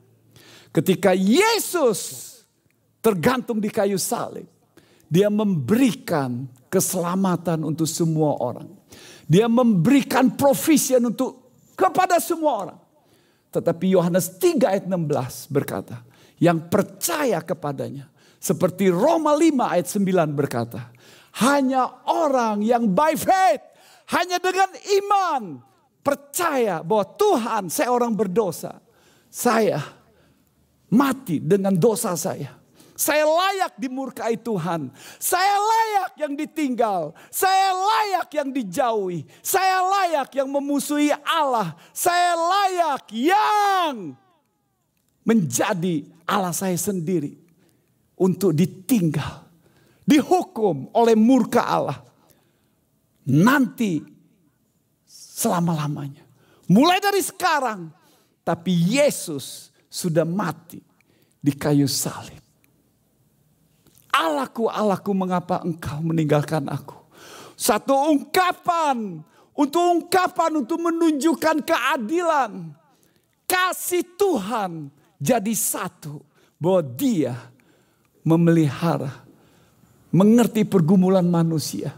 Ketika 0.71 1.11
Yesus 1.11 2.31
tergantung 3.03 3.59
di 3.59 3.67
kayu 3.67 3.99
salib, 3.99 4.47
dia 5.07 5.31
memberikan 5.31 6.47
keselamatan 6.67 7.63
untuk 7.63 7.87
semua 7.87 8.35
orang. 8.39 8.67
Dia 9.27 9.47
memberikan 9.47 10.33
provision 10.35 11.11
untuk 11.11 11.45
kepada 11.75 12.19
semua 12.19 12.53
orang. 12.67 12.79
Tetapi 13.55 13.95
Yohanes 13.95 14.35
3 14.35 14.67
ayat 14.67 14.85
16 14.91 15.47
berkata, 15.47 16.03
yang 16.43 16.67
percaya 16.67 17.39
kepadanya. 17.39 18.11
Seperti 18.35 18.91
Roma 18.91 19.31
5 19.33 19.73
ayat 19.73 19.87
9 19.87 20.35
berkata, 20.35 20.91
hanya 21.39 22.03
orang 22.07 22.59
yang 22.59 22.91
by 22.91 23.15
faith, 23.15 23.63
hanya 24.11 24.37
dengan 24.43 24.69
iman, 24.75 25.43
percaya 26.03 26.83
bahwa 26.83 27.05
Tuhan 27.15 27.63
saya 27.71 27.89
orang 27.89 28.13
berdosa. 28.13 28.83
Saya 29.31 29.81
mati 30.93 31.41
dengan 31.41 31.75
dosa 31.75 32.13
saya. 32.13 32.53
Saya 32.95 33.27
layak 33.27 33.75
dimurkai 33.75 34.39
Tuhan. 34.39 34.87
Saya 35.19 35.59
layak 35.59 36.11
yang 36.15 36.33
ditinggal. 36.39 37.11
Saya 37.27 37.75
layak 37.75 38.31
yang 38.31 38.49
dijauhi. 38.55 39.27
Saya 39.43 39.83
layak 39.83 40.31
yang 40.31 40.47
memusuhi 40.47 41.11
Allah. 41.27 41.75
Saya 41.91 42.39
layak 42.39 43.11
yang 43.11 44.15
menjadi 45.27 46.07
Allah 46.23 46.55
saya 46.55 46.79
sendiri. 46.79 47.35
Untuk 48.15 48.55
ditinggal. 48.55 49.43
Dihukum 50.07 50.87
oleh 50.95 51.19
murka 51.19 51.67
Allah. 51.67 51.99
Nanti 53.27 53.99
selama-lamanya. 55.03 56.23
Mulai 56.71 57.03
dari 57.03 57.19
sekarang. 57.19 57.91
Tapi 58.39 58.71
Yesus 58.71 59.67
sudah 59.91 60.23
mati 60.23 60.79
di 61.43 61.51
kayu 61.51 61.91
salib. 61.91 62.44
Allahku, 64.15 64.71
Allahku 64.71 65.11
mengapa 65.11 65.59
engkau 65.59 65.99
meninggalkan 65.99 66.63
aku. 66.71 66.95
Satu 67.59 67.91
ungkapan, 68.15 69.19
untuk 69.55 69.83
ungkapan 69.83 70.63
untuk 70.63 70.79
menunjukkan 70.79 71.63
keadilan. 71.63 72.71
Kasih 73.47 74.03
Tuhan 74.15 74.91
jadi 75.19 75.53
satu. 75.55 76.23
Bahwa 76.55 76.81
dia 76.83 77.35
memelihara, 78.23 79.11
mengerti 80.11 80.63
pergumulan 80.63 81.27
manusia. 81.27 81.95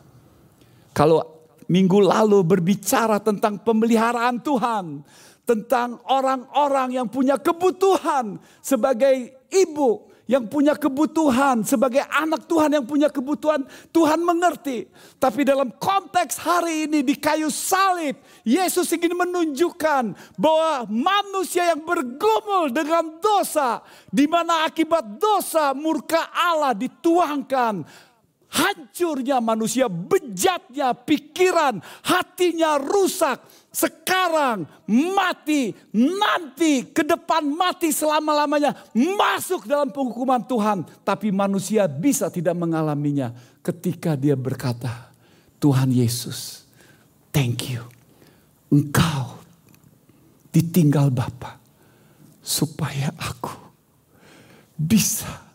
Kalau 0.97 1.21
minggu 1.69 2.01
lalu 2.01 2.41
berbicara 2.41 3.21
tentang 3.21 3.61
pemeliharaan 3.61 4.41
Tuhan. 4.41 4.85
Tentang 5.47 6.03
orang-orang 6.11 6.99
yang 6.99 7.07
punya 7.07 7.39
kebutuhan 7.39 8.35
sebagai 8.59 9.47
ibu 9.47 10.06
yang 10.27 10.45
punya 10.45 10.75
kebutuhan, 10.75 11.63
sebagai 11.63 12.03
anak 12.11 12.45
Tuhan 12.45 12.75
yang 12.75 12.85
punya 12.85 13.07
kebutuhan, 13.07 13.63
Tuhan 13.95 14.19
mengerti. 14.19 14.85
Tapi 15.15 15.47
dalam 15.47 15.71
konteks 15.71 16.37
hari 16.43 16.85
ini 16.85 16.99
di 17.01 17.15
kayu 17.15 17.47
salib, 17.47 18.19
Yesus 18.43 18.91
ingin 18.91 19.15
menunjukkan 19.15 20.35
bahwa 20.35 20.83
manusia 20.91 21.71
yang 21.71 21.81
bergumul 21.81 22.69
dengan 22.69 23.17
dosa, 23.23 23.79
di 24.11 24.27
mana 24.27 24.67
akibat 24.67 25.15
dosa 25.15 25.71
murka 25.71 26.27
Allah 26.35 26.75
dituangkan, 26.75 27.87
hancurnya 28.51 29.39
manusia, 29.39 29.87
bejatnya 29.87 30.91
pikiran, 30.95 31.79
hatinya 32.03 32.79
rusak, 32.79 33.39
sekarang 33.77 34.65
mati, 34.89 35.69
nanti 35.93 36.89
ke 36.89 37.05
depan 37.05 37.45
mati 37.45 37.93
selama-lamanya 37.93 38.73
masuk 38.97 39.69
dalam 39.69 39.93
penghukuman 39.93 40.41
Tuhan. 40.49 40.81
Tapi 41.05 41.29
manusia 41.29 41.85
bisa 41.85 42.33
tidak 42.33 42.57
mengalaminya 42.57 43.37
ketika 43.61 44.17
dia 44.17 44.33
berkata, 44.33 45.13
Tuhan 45.61 45.93
Yesus, 45.93 46.65
thank 47.29 47.69
you. 47.69 47.85
Engkau 48.73 49.45
ditinggal 50.49 51.13
Bapa 51.13 51.61
supaya 52.41 53.13
aku 53.13 53.53
bisa 54.73 55.53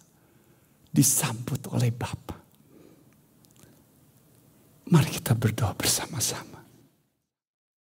disambut 0.95 1.59
oleh 1.75 1.91
Bapa. 1.91 2.39
Mari 4.95 5.11
kita 5.11 5.35
berdoa 5.35 5.75
bersama-sama. 5.75 6.62